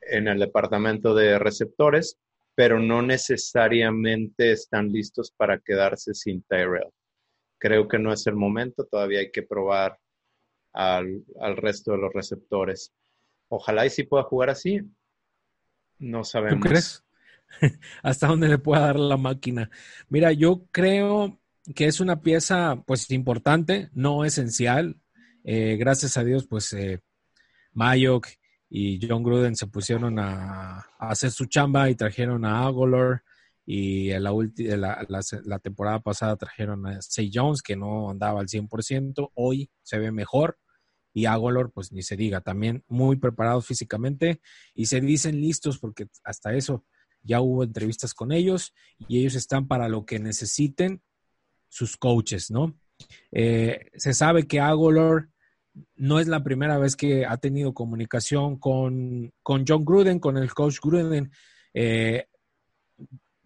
en 0.00 0.26
el 0.26 0.40
departamento 0.40 1.14
de 1.14 1.38
receptores, 1.38 2.18
pero 2.56 2.80
no 2.80 3.02
necesariamente 3.02 4.52
están 4.52 4.88
listos 4.88 5.30
para 5.30 5.60
quedarse 5.60 6.14
sin 6.14 6.42
Tyrell. 6.42 6.90
Creo 7.58 7.86
que 7.86 7.98
no 7.98 8.12
es 8.12 8.26
el 8.26 8.34
momento, 8.34 8.86
todavía 8.86 9.20
hay 9.20 9.30
que 9.30 9.42
probar 9.42 9.98
al, 10.72 11.22
al 11.40 11.56
resto 11.58 11.92
de 11.92 11.98
los 11.98 12.12
receptores. 12.14 12.94
Ojalá 13.48 13.84
y 13.84 13.90
sí 13.90 14.04
pueda 14.04 14.24
jugar 14.24 14.50
así. 14.50 14.80
No 15.98 16.24
sabemos. 16.24 16.60
¿Tú 16.60 16.68
crees? 16.68 17.04
Hasta 18.02 18.26
dónde 18.26 18.48
le 18.48 18.58
pueda 18.58 18.80
dar 18.80 18.98
la 18.98 19.18
máquina. 19.18 19.70
Mira, 20.08 20.32
yo 20.32 20.64
creo 20.72 21.38
que 21.74 21.86
es 21.86 22.00
una 22.00 22.22
pieza, 22.22 22.82
pues, 22.86 23.10
importante, 23.10 23.90
no 23.92 24.24
esencial. 24.24 24.98
Eh, 25.44 25.76
gracias 25.76 26.16
a 26.16 26.24
Dios, 26.24 26.46
pues, 26.46 26.72
eh, 26.72 27.00
Mayok 27.72 28.28
y 28.68 29.06
John 29.06 29.22
Gruden 29.22 29.56
se 29.56 29.66
pusieron 29.66 30.18
a, 30.18 30.86
hacer 30.98 31.30
su 31.30 31.46
chamba 31.46 31.88
y 31.90 31.94
trajeron 31.94 32.44
a 32.44 32.66
Agolor 32.66 33.22
y 33.64 34.10
la, 34.10 34.30
la, 34.30 35.06
la, 35.08 35.20
la, 35.44 35.58
temporada 35.58 36.00
pasada 36.00 36.36
trajeron 36.36 36.86
a 36.86 37.02
Say 37.02 37.30
Jones, 37.32 37.62
que 37.62 37.74
no 37.76 38.10
andaba 38.10 38.40
al 38.40 38.46
100%. 38.46 39.32
Hoy 39.34 39.70
se 39.82 39.98
ve 39.98 40.12
mejor 40.12 40.58
y 41.12 41.26
Agolor, 41.26 41.72
pues 41.72 41.92
ni 41.92 42.02
se 42.02 42.14
diga, 42.14 42.42
también 42.42 42.84
muy 42.88 43.16
preparados 43.16 43.66
físicamente 43.66 44.40
y 44.74 44.86
se 44.86 45.00
dicen 45.00 45.40
listos 45.40 45.78
porque 45.78 46.08
hasta 46.22 46.54
eso 46.54 46.84
ya 47.22 47.40
hubo 47.40 47.64
entrevistas 47.64 48.14
con 48.14 48.32
ellos 48.32 48.74
y 49.08 49.20
ellos 49.20 49.34
están 49.34 49.66
para 49.66 49.88
lo 49.88 50.04
que 50.04 50.18
necesiten 50.18 51.02
sus 51.68 51.96
coaches, 51.96 52.50
¿no? 52.50 52.78
Eh, 53.32 53.90
se 53.94 54.14
sabe 54.14 54.46
que 54.46 54.60
Agolor 54.60 55.30
no 55.96 56.20
es 56.20 56.28
la 56.28 56.42
primera 56.42 56.78
vez 56.78 56.96
que 56.96 57.26
ha 57.26 57.36
tenido 57.36 57.74
comunicación 57.74 58.58
con, 58.58 59.32
con 59.42 59.64
John 59.66 59.84
Gruden, 59.84 60.18
con 60.18 60.36
el 60.36 60.52
coach 60.52 60.78
Gruden. 60.82 61.30
Eh, 61.74 62.26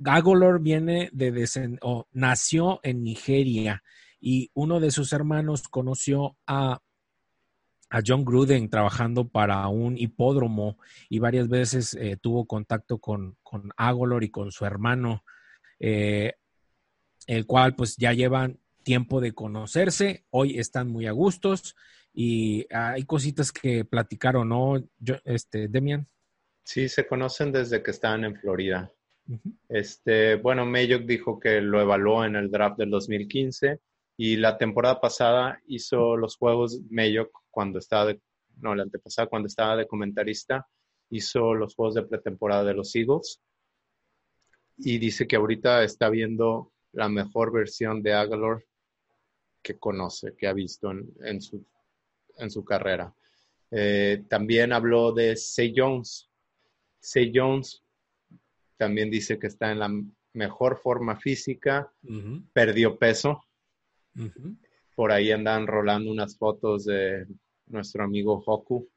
Agolor 0.05 0.61
viene 0.61 1.11
de, 1.13 1.79
nació 2.13 2.81
en 2.83 3.03
Nigeria 3.03 3.83
y 4.21 4.51
uno 4.55 4.81
de 4.81 4.91
sus 4.91 5.13
hermanos 5.13 5.69
conoció 5.69 6.37
a 6.47 6.81
a 7.91 8.01
John 8.07 8.25
Gruden 8.25 8.71
trabajando 8.71 9.29
para 9.29 9.67
un 9.67 9.99
hipódromo 9.99 10.79
y 11.09 11.19
varias 11.19 11.49
veces 11.49 11.95
eh, 11.95 12.17
tuvo 12.21 12.47
contacto 12.47 12.99
con, 12.99 13.37
con 13.43 13.73
Agolor 13.77 14.23
y 14.23 14.31
con 14.31 14.53
su 14.53 14.65
hermano, 14.65 15.25
eh, 15.81 16.35
el 17.27 17.47
cual 17.47 17.75
pues 17.75 17.97
ya 17.97 18.13
llevan 18.13 18.61
tiempo 18.85 19.21
de 19.21 19.33
conocerse, 19.33 20.25
hoy 20.31 20.59
están 20.59 20.89
muy 20.89 21.07
a 21.07 21.13
gustos 21.13 21.75
y 22.13 22.67
hay 22.71 23.05
cositas 23.05 23.53
que 23.53 23.85
platicaron, 23.85 24.49
¿no, 24.49 24.83
Yo, 24.99 25.17
este, 25.25 25.69
Demian? 25.69 26.07
Sí, 26.65 26.89
se 26.89 27.07
conocen 27.07 27.53
desde 27.53 27.83
que 27.83 27.91
estaban 27.91 28.25
en 28.25 28.37
Florida. 28.37 28.93
Uh 29.29 29.35
-huh. 29.35 29.57
Este, 29.69 30.37
bueno, 30.37 30.67
Mayock 30.67 31.03
dijo 31.03 31.39
que 31.39 31.61
lo 31.61 31.81
evaluó 31.81 32.25
en 32.25 32.37
el 32.37 32.51
draft 32.51 32.79
del 32.79 32.91
2015 32.91 33.81
y 34.17 34.37
la 34.37 34.59
temporada 34.59 35.01
pasada 35.01 35.61
hizo 35.67 36.17
los 36.17 36.37
juegos 36.37 36.81
Mayock 36.91 37.31
cuando 37.51 37.79
estaba 37.79 38.07
de, 38.07 38.21
no, 38.59 38.75
la 38.75 38.83
antepasada 38.83 39.29
cuando 39.29 39.47
estaba 39.47 39.77
de 39.77 39.87
comentarista, 39.87 40.67
hizo 41.11 41.55
los 41.55 41.75
juegos 41.75 41.95
de 41.95 42.03
pretemporada 42.03 42.65
de 42.65 42.75
los 42.75 42.95
Eagles 42.95 43.41
y 44.77 44.99
dice 44.99 45.27
que 45.27 45.37
ahorita 45.37 45.83
está 45.85 46.09
viendo 46.09 46.73
la 46.93 47.09
mejor 47.09 47.53
versión 47.53 48.03
de 48.03 48.15
Aguilar 48.15 48.65
que 49.63 49.79
conoce, 49.79 50.35
que 50.37 50.47
ha 50.47 50.53
visto 50.53 50.91
en, 50.91 51.13
en, 51.23 51.41
su, 51.41 51.65
en 52.41 52.51
su 52.51 52.65
carrera. 52.65 53.15
Eh, 53.71 54.25
también 54.29 54.73
habló 54.73 55.13
de 55.13 55.37
Say 55.37 55.73
Jones. 55.77 56.29
Say 57.01 57.31
Jones 57.35 57.83
también 58.77 59.11
dice 59.11 59.39
que 59.39 59.47
está 59.47 59.71
en 59.71 59.79
la 59.79 59.91
mejor 60.33 60.79
forma 60.79 61.17
física, 61.17 61.93
uh 62.03 62.09
-huh. 62.09 62.45
perdió 62.53 62.99
peso. 62.99 63.43
Uh 64.17 64.23
-huh. 64.23 64.57
Por 64.95 65.13
ahí 65.13 65.31
andan 65.31 65.67
rolando 65.67 66.11
unas 66.11 66.37
fotos 66.37 66.85
de 66.85 67.27
nuestro 67.67 68.05
amigo 68.05 68.43
Hoku. 68.45 68.89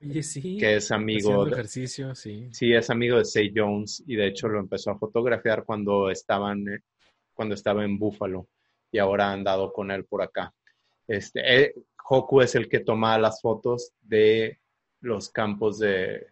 Oye, 0.00 0.22
sí. 0.22 0.56
Que 0.58 0.76
es 0.76 0.90
amigo. 0.90 1.44
De, 1.44 1.52
ejercicio, 1.52 2.14
sí. 2.14 2.48
Sí, 2.52 2.72
es 2.72 2.90
amigo 2.90 3.18
de 3.18 3.24
Say 3.24 3.52
Jones 3.54 4.02
y 4.06 4.16
de 4.16 4.28
hecho 4.28 4.48
lo 4.48 4.60
empezó 4.60 4.90
a 4.90 4.98
fotografiar 4.98 5.64
cuando 5.64 6.10
estaban, 6.10 6.64
cuando 7.34 7.54
estaba 7.54 7.84
en 7.84 7.98
Buffalo 7.98 8.48
y 8.90 8.98
ahora 8.98 9.28
ha 9.28 9.32
andado 9.32 9.72
con 9.72 9.90
él 9.90 10.04
por 10.04 10.22
acá. 10.22 10.54
Este, 11.08 11.64
eh, 11.64 11.74
Hoku 12.08 12.40
es 12.42 12.54
el 12.54 12.68
que 12.68 12.80
toma 12.80 13.18
las 13.18 13.40
fotos 13.40 13.92
de 14.02 14.60
los 15.00 15.30
campos 15.30 15.78
de 15.78 16.28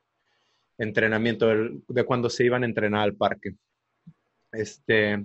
entrenamiento, 0.78 1.48
de, 1.48 2.04
cuando 2.04 2.30
se 2.30 2.44
iban 2.44 2.62
a 2.62 2.66
entrenar 2.66 3.02
al 3.02 3.16
parque. 3.16 3.56
Este, 4.52 5.24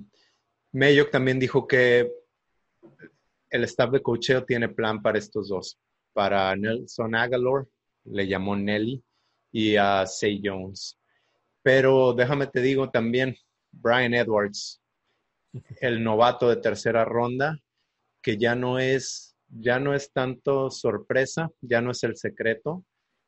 Mayock 0.72 1.12
también 1.12 1.40
dijo 1.40 1.68
que 1.68 2.12
el 3.50 3.64
staff 3.66 3.92
de 3.92 4.02
cocheo 4.02 4.46
tiene 4.46 4.70
plan 4.70 5.02
para 5.02 5.20
estos 5.20 5.50
dos. 5.50 5.78
Para 6.14 6.56
Nelson 6.56 7.16
Agalor, 7.16 7.70
le 8.06 8.28
llamó 8.28 8.56
Nelly, 8.56 9.04
y 9.52 9.76
a 9.76 10.06
Say 10.06 10.42
Jones. 10.44 10.98
Pero 11.62 12.14
déjame 12.14 12.48
te 12.48 12.62
digo 12.62 12.90
también, 12.90 13.36
Brian 13.72 14.14
Edwards, 14.14 14.82
el 15.82 16.04
novato 16.04 16.50
de 16.50 16.58
tercera 16.58 17.06
ronda, 17.06 17.58
que 18.22 18.38
ya 18.38 18.56
no 18.56 18.80
es, 18.80 19.31
ya 19.52 19.80
no 19.80 19.94
es 19.94 20.12
tanto 20.12 20.70
sorpresa, 20.70 21.52
ya 21.62 21.82
no 21.82 21.92
es 21.92 22.04
el 22.04 22.16
secreto, 22.18 22.86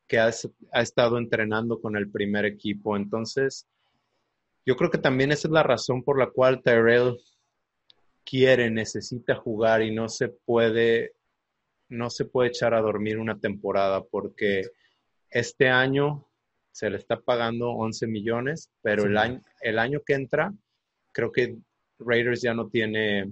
que 0.07 0.19
ha, 0.19 0.31
ha 0.71 0.81
estado 0.81 1.17
entrenando 1.17 1.79
con 1.79 1.95
el 1.95 2.09
primer 2.09 2.45
equipo. 2.45 2.95
Entonces, 2.95 3.67
yo 4.65 4.75
creo 4.75 4.89
que 4.89 4.97
también 4.97 5.31
esa 5.31 5.47
es 5.47 5.51
la 5.51 5.63
razón 5.63 6.03
por 6.03 6.17
la 6.17 6.29
cual 6.29 6.61
Tyrell 6.63 7.17
quiere, 8.23 8.69
necesita 8.71 9.35
jugar 9.35 9.81
y 9.81 9.93
no 9.93 10.07
se 10.07 10.29
puede, 10.29 11.13
no 11.89 12.09
se 12.09 12.25
puede 12.25 12.49
echar 12.49 12.73
a 12.73 12.81
dormir 12.81 13.17
una 13.17 13.39
temporada 13.39 14.03
porque 14.03 14.63
este 15.29 15.69
año 15.69 16.27
se 16.71 16.89
le 16.89 16.97
está 16.97 17.19
pagando 17.19 17.69
11 17.71 18.07
millones, 18.07 18.71
pero 18.81 19.03
el, 19.03 19.17
año, 19.17 19.41
el 19.61 19.77
año 19.77 20.01
que 20.05 20.13
entra, 20.13 20.53
creo 21.11 21.31
que 21.31 21.57
Raiders 21.99 22.41
ya 22.41 22.53
no 22.53 22.69
tiene, 22.69 23.31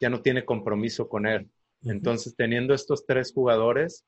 ya 0.00 0.10
no 0.10 0.22
tiene 0.22 0.44
compromiso 0.44 1.08
con 1.08 1.26
él. 1.26 1.48
Entonces, 1.84 2.34
teniendo 2.36 2.74
estos 2.74 3.04
tres 3.06 3.32
jugadores, 3.32 4.04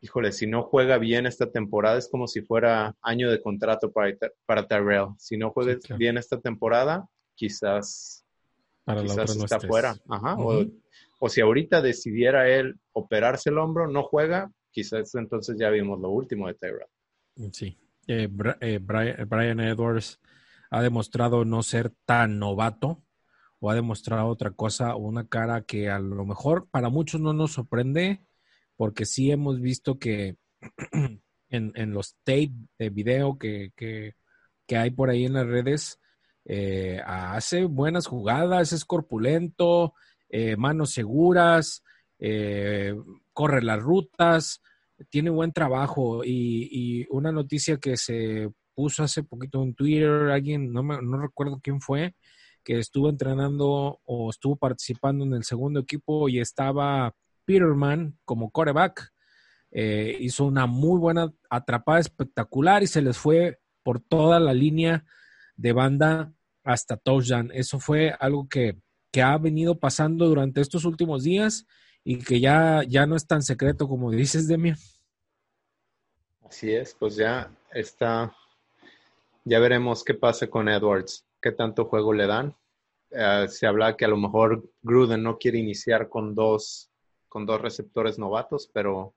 híjole, 0.00 0.32
si 0.32 0.46
no 0.46 0.62
juega 0.62 0.98
bien 0.98 1.26
esta 1.26 1.50
temporada, 1.50 1.98
es 1.98 2.08
como 2.08 2.26
si 2.26 2.42
fuera 2.42 2.94
año 3.02 3.30
de 3.30 3.40
contrato 3.40 3.90
para, 3.92 4.14
para 4.44 4.66
Tyrell. 4.66 5.08
Si 5.18 5.36
no 5.36 5.50
juega 5.50 5.78
bien 5.96 6.18
esta 6.18 6.40
temporada, 6.40 7.08
quizás, 7.34 8.24
quizás 8.86 9.36
está 9.36 9.60
fuera. 9.60 9.96
o, 11.18 11.28
si 11.28 11.40
ahorita 11.40 11.80
decidiera 11.80 12.48
él 12.48 12.78
operarse 12.92 13.50
el 13.50 13.58
hombro, 13.58 13.88
no 13.88 14.02
juega, 14.02 14.50
quizás 14.70 15.14
entonces 15.14 15.56
ya 15.58 15.70
vimos 15.70 15.98
lo 16.00 16.10
último 16.10 16.46
de 16.48 16.54
Tyrell. 16.54 17.52
Sí. 17.52 17.78
Eh, 18.06 18.28
eh, 18.60 18.78
Brian 18.78 19.60
Edwards 19.60 20.20
ha 20.70 20.82
demostrado 20.82 21.44
no 21.44 21.62
ser 21.62 21.92
tan 22.04 22.38
novato 22.38 23.02
o 23.60 23.70
ha 23.70 23.74
demostrado 23.74 24.26
otra 24.28 24.50
cosa, 24.50 24.96
una 24.96 25.26
cara 25.26 25.62
que 25.62 25.88
a 25.90 25.98
lo 25.98 26.24
mejor 26.24 26.68
para 26.70 26.88
muchos 26.88 27.20
no 27.20 27.32
nos 27.32 27.52
sorprende, 27.52 28.22
porque 28.76 29.06
sí 29.06 29.30
hemos 29.30 29.60
visto 29.60 29.98
que 29.98 30.36
en, 31.48 31.92
los 31.92 32.16
tape 32.24 32.52
de 32.78 32.90
video 32.90 33.38
que, 33.38 33.72
hay 34.68 34.90
por 34.90 35.10
ahí 35.10 35.24
en 35.24 35.34
las 35.34 35.46
redes, 35.46 35.98
eh, 36.44 37.00
hace 37.04 37.64
buenas 37.64 38.06
jugadas, 38.06 38.72
es 38.72 38.84
corpulento, 38.84 39.94
eh, 40.28 40.56
manos 40.56 40.90
seguras, 40.90 41.82
eh, 42.18 42.94
corre 43.32 43.62
las 43.62 43.80
rutas, 43.80 44.62
tiene 45.08 45.30
buen 45.30 45.52
trabajo. 45.52 46.22
Y, 46.24 47.06
una 47.10 47.32
noticia 47.32 47.78
que 47.78 47.96
se 47.96 48.50
puso 48.74 49.02
hace 49.02 49.22
poquito 49.22 49.62
en 49.62 49.74
Twitter, 49.74 50.30
alguien, 50.30 50.72
no, 50.72 50.82
no 50.82 51.18
recuerdo 51.18 51.60
quién 51.62 51.80
fue, 51.80 52.14
que 52.66 52.80
estuvo 52.80 53.08
entrenando 53.08 54.00
o 54.04 54.28
estuvo 54.28 54.56
participando 54.56 55.24
en 55.24 55.34
el 55.34 55.44
segundo 55.44 55.78
equipo 55.78 56.28
y 56.28 56.40
estaba 56.40 57.14
Peterman 57.44 58.18
como 58.24 58.50
coreback. 58.50 59.12
Eh, 59.70 60.16
hizo 60.18 60.46
una 60.46 60.66
muy 60.66 60.98
buena 60.98 61.32
atrapada 61.48 62.00
espectacular 62.00 62.82
y 62.82 62.88
se 62.88 63.02
les 63.02 63.16
fue 63.16 63.60
por 63.84 64.00
toda 64.00 64.40
la 64.40 64.52
línea 64.52 65.04
de 65.54 65.72
banda 65.72 66.32
hasta 66.64 66.96
touchdown. 66.96 67.52
Eso 67.54 67.78
fue 67.78 68.12
algo 68.18 68.48
que, 68.48 68.76
ha 69.22 69.38
venido 69.38 69.78
pasando 69.78 70.26
durante 70.26 70.60
estos 70.60 70.84
últimos 70.84 71.22
días 71.22 71.66
y 72.04 72.18
que 72.18 72.38
ya, 72.38 72.82
ya 72.86 73.06
no 73.06 73.16
es 73.16 73.26
tan 73.26 73.40
secreto 73.40 73.88
como 73.88 74.10
dices, 74.10 74.46
Demian. 74.46 74.76
Así 76.42 76.70
es, 76.70 76.94
pues 76.94 77.16
ya 77.16 77.50
está, 77.72 78.36
ya 79.42 79.58
veremos 79.58 80.04
qué 80.04 80.12
pasa 80.12 80.48
con 80.48 80.68
Edwards, 80.68 81.25
qué 81.46 81.52
tanto 81.52 81.84
juego 81.84 82.12
le 82.12 82.26
dan. 82.26 82.56
Eh, 83.12 83.46
se 83.48 83.68
habla 83.68 83.96
que 83.96 84.04
a 84.04 84.08
lo 84.08 84.16
mejor 84.16 84.68
Gruden 84.82 85.22
no 85.22 85.38
quiere 85.38 85.58
iniciar 85.58 86.08
con 86.08 86.34
dos 86.34 86.90
con 87.28 87.46
dos 87.46 87.60
receptores 87.60 88.18
novatos, 88.18 88.68
pero, 88.72 89.14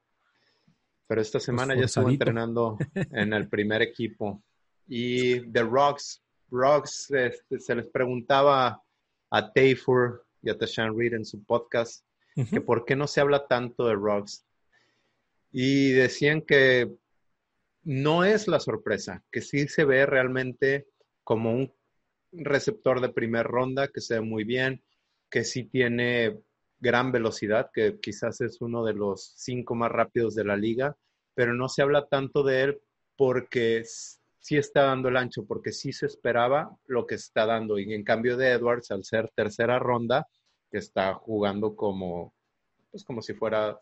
pero 1.08 1.22
esta 1.22 1.40
semana 1.40 1.74
ya 1.74 1.86
estuvo 1.86 2.08
entrenando 2.08 2.78
en 2.94 3.34
el 3.34 3.50
primer 3.50 3.82
equipo. 3.82 4.44
Y 4.86 5.52
The 5.52 5.64
Rocks, 5.64 6.22
Rocks 6.52 7.10
este, 7.10 7.60
se 7.60 7.74
les 7.74 7.88
preguntaba 7.88 8.80
a 9.32 9.52
Tayfur 9.52 10.24
y 10.44 10.52
a 10.52 10.58
Tashan 10.58 10.96
Reed 10.96 11.14
en 11.14 11.26
su 11.26 11.44
podcast 11.44 12.06
que 12.52 12.62
por 12.62 12.86
qué 12.86 12.96
no 12.96 13.08
se 13.08 13.22
habla 13.22 13.48
tanto 13.48 13.88
de 13.88 13.96
Rocks. 13.96 14.46
Y 15.52 15.92
decían 15.94 16.42
que 16.42 16.94
no 17.84 18.24
es 18.24 18.48
la 18.48 18.60
sorpresa, 18.60 19.24
que 19.32 19.42
sí 19.42 19.68
se 19.68 19.84
ve 19.84 20.06
realmente 20.06 20.88
como 21.24 21.52
un 21.52 21.74
receptor 22.32 23.02
de 23.02 23.10
primera 23.10 23.44
ronda, 23.44 23.88
que 23.88 24.02
se 24.02 24.16
ve 24.16 24.22
muy 24.22 24.44
bien, 24.44 24.84
que 25.30 25.44
sí 25.44 25.64
tiene 25.66 26.40
gran 26.80 27.12
velocidad, 27.12 27.70
que 27.74 28.00
quizás 28.00 28.42
es 28.42 28.62
uno 28.62 28.84
de 28.84 28.94
los 28.94 29.34
cinco 29.36 29.76
más 29.76 29.92
rápidos 29.92 30.36
de 30.36 30.46
la 30.46 30.56
liga, 30.56 30.96
pero 31.34 31.54
no 31.54 31.70
se 31.70 31.82
habla 31.82 32.08
tanto 32.08 32.44
de 32.44 32.64
él 32.64 32.82
porque 33.16 33.84
sí 34.40 34.58
está 34.58 34.84
dando 34.84 35.10
el 35.10 35.18
ancho, 35.18 35.46
porque 35.46 35.72
sí 35.72 35.92
se 35.92 36.06
esperaba 36.06 36.76
lo 36.86 37.06
que 37.06 37.16
está 37.16 37.46
dando. 37.46 37.78
Y 37.78 37.94
en 37.94 38.04
cambio 38.04 38.38
de 38.38 38.52
Edwards, 38.52 38.92
al 38.92 39.04
ser 39.04 39.30
tercera 39.36 39.78
ronda, 39.78 40.28
que 40.72 40.78
está 40.78 41.14
jugando 41.14 41.76
como, 41.76 42.34
pues 42.92 43.04
como 43.04 43.22
si 43.22 43.34
fuera, 43.34 43.78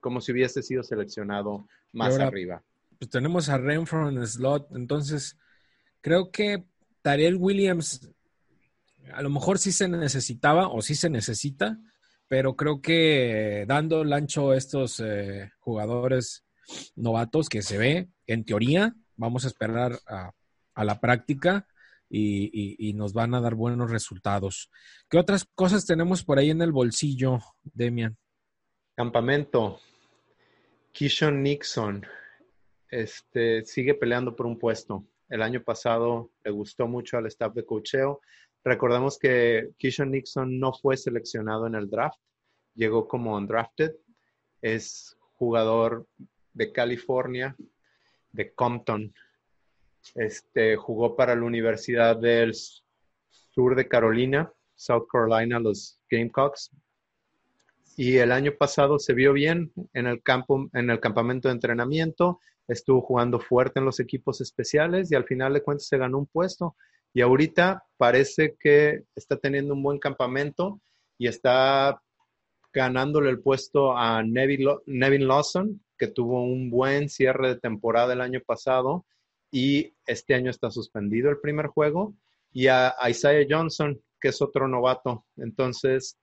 como 0.00 0.20
si 0.20 0.32
hubiese 0.32 0.62
sido 0.62 0.82
seleccionado 0.82 1.68
más 1.92 2.18
arriba. 2.18 2.62
Pues 2.98 3.10
tenemos 3.10 3.48
a 3.48 3.58
Renfro 3.58 4.08
en 4.08 4.18
el 4.18 4.26
slot, 4.26 4.74
entonces 4.74 5.38
creo 6.00 6.30
que 6.32 6.64
Tariel 7.02 7.36
Williams 7.36 8.08
a 9.12 9.22
lo 9.22 9.30
mejor 9.30 9.58
sí 9.58 9.72
se 9.72 9.88
necesitaba 9.88 10.68
o 10.68 10.82
sí 10.82 10.94
se 10.94 11.10
necesita, 11.10 11.78
pero 12.26 12.56
creo 12.56 12.80
que 12.80 13.64
dando 13.66 14.02
el 14.02 14.12
ancho 14.12 14.50
a 14.50 14.56
estos 14.56 15.00
eh, 15.00 15.50
jugadores 15.58 16.44
novatos 16.96 17.48
que 17.48 17.62
se 17.62 17.78
ve, 17.78 18.08
en 18.26 18.44
teoría, 18.44 18.94
vamos 19.16 19.44
a 19.44 19.48
esperar 19.48 19.98
a, 20.06 20.32
la 20.84 21.00
práctica 21.00 21.66
y, 22.08 22.92
nos 22.94 23.12
van 23.12 23.34
a 23.34 23.40
dar 23.40 23.54
buenos 23.54 23.90
resultados. 23.90 24.70
¿Qué 25.08 25.18
otras 25.18 25.44
cosas 25.54 25.86
tenemos 25.86 26.22
por 26.22 26.38
ahí 26.38 26.50
en 26.50 26.62
el 26.62 26.70
bolsillo, 26.70 27.40
Demian? 27.64 28.16
Campamento. 28.94 29.80
Kishon 30.92 31.42
Nixon 31.42 32.06
este, 32.90 33.64
sigue 33.64 33.94
peleando 33.94 34.34
por 34.34 34.46
un 34.46 34.58
puesto. 34.58 35.04
El 35.28 35.42
año 35.42 35.62
pasado 35.62 36.30
le 36.44 36.50
gustó 36.50 36.86
mucho 36.88 37.18
al 37.18 37.26
staff 37.26 37.54
de 37.54 37.64
cocheo 37.64 38.20
Recordemos 38.64 39.18
que 39.18 39.70
Kishon 39.78 40.10
Nixon 40.10 40.58
no 40.58 40.72
fue 40.72 40.96
seleccionado 40.96 41.66
en 41.66 41.74
el 41.74 41.88
draft, 41.88 42.18
llegó 42.74 43.08
como 43.08 43.36
undrafted, 43.36 43.92
es 44.60 45.16
jugador 45.36 46.06
de 46.52 46.72
California, 46.72 47.56
de 48.32 48.52
Compton. 48.52 49.14
Este, 50.14 50.76
jugó 50.76 51.16
para 51.16 51.34
la 51.34 51.44
Universidad 51.44 52.16
del 52.16 52.54
Sur 52.54 53.74
de 53.76 53.88
Carolina, 53.88 54.52
South 54.74 55.06
Carolina, 55.10 55.58
los 55.58 56.00
Gamecocks. 56.10 56.70
Y 57.96 58.18
el 58.18 58.32
año 58.32 58.52
pasado 58.52 58.98
se 58.98 59.14
vio 59.14 59.32
bien 59.32 59.72
en 59.92 60.06
el 60.06 60.22
campo, 60.22 60.68
en 60.72 60.90
el 60.90 61.00
campamento 61.00 61.48
de 61.48 61.54
entrenamiento, 61.54 62.40
estuvo 62.68 63.00
jugando 63.00 63.40
fuerte 63.40 63.80
en 63.80 63.86
los 63.86 63.98
equipos 63.98 64.40
especiales 64.40 65.10
y 65.10 65.14
al 65.14 65.24
final 65.24 65.54
de 65.54 65.62
cuentas 65.62 65.88
se 65.88 65.98
ganó 65.98 66.18
un 66.18 66.26
puesto 66.26 66.76
y 67.14 67.22
ahorita 67.22 67.84
parece 67.96 68.56
que 68.60 69.04
está 69.16 69.36
teniendo 69.36 69.74
un 69.74 69.82
buen 69.82 69.98
campamento 69.98 70.80
y 71.16 71.26
está 71.26 72.00
ganándole 72.72 73.30
el 73.30 73.40
puesto 73.40 73.96
a 73.96 74.22
Nevin, 74.22 75.26
Lawson, 75.26 75.82
que 75.96 76.08
tuvo 76.08 76.44
un 76.44 76.70
buen 76.70 77.08
cierre 77.08 77.48
de 77.48 77.60
temporada 77.60 78.12
el 78.12 78.20
año 78.20 78.40
pasado 78.46 79.04
y 79.50 79.94
este 80.06 80.34
año 80.34 80.50
está 80.50 80.70
suspendido 80.70 81.30
el 81.30 81.40
primer 81.40 81.68
juego, 81.68 82.14
y 82.52 82.66
a, 82.66 82.94
Isaiah 83.08 83.46
Johnson, 83.48 84.00
que 84.20 84.28
es 84.28 84.42
otro 84.42 84.68
novato. 84.68 85.24
Entonces, 85.36 86.18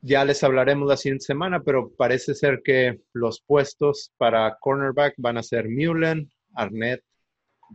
ya 0.00 0.24
les 0.24 0.42
hablaremos 0.44 0.88
la 0.88 0.96
siguiente 0.96 1.24
semana, 1.24 1.62
pero 1.62 1.90
parece 1.96 2.34
ser 2.34 2.62
que 2.64 3.00
los 3.12 3.40
puestos 3.40 4.12
para 4.16 4.56
cornerback 4.60 5.14
van 5.18 5.38
a 5.38 5.42
ser 5.42 5.68
Mullen, 5.68 6.30
Arnett, 6.54 7.02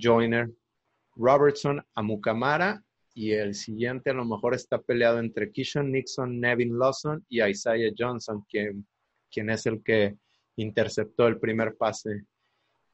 Joyner 0.01 0.49
Robertson 1.15 1.85
a 1.93 2.01
Mukamara 2.01 2.83
y 3.13 3.31
el 3.31 3.53
siguiente 3.53 4.09
a 4.09 4.13
lo 4.13 4.25
mejor 4.25 4.55
está 4.55 4.81
peleado 4.81 5.19
entre 5.19 5.51
Kishon 5.51 5.91
Nixon, 5.91 6.39
Nevin 6.39 6.77
Lawson 6.77 7.23
y 7.29 7.43
Isaiah 7.43 7.91
Johnson, 7.95 8.43
quien, 8.49 8.87
quien 9.31 9.49
es 9.49 9.65
el 9.65 9.83
que 9.83 10.17
interceptó 10.55 11.27
el 11.27 11.39
primer 11.39 11.75
pase 11.75 12.25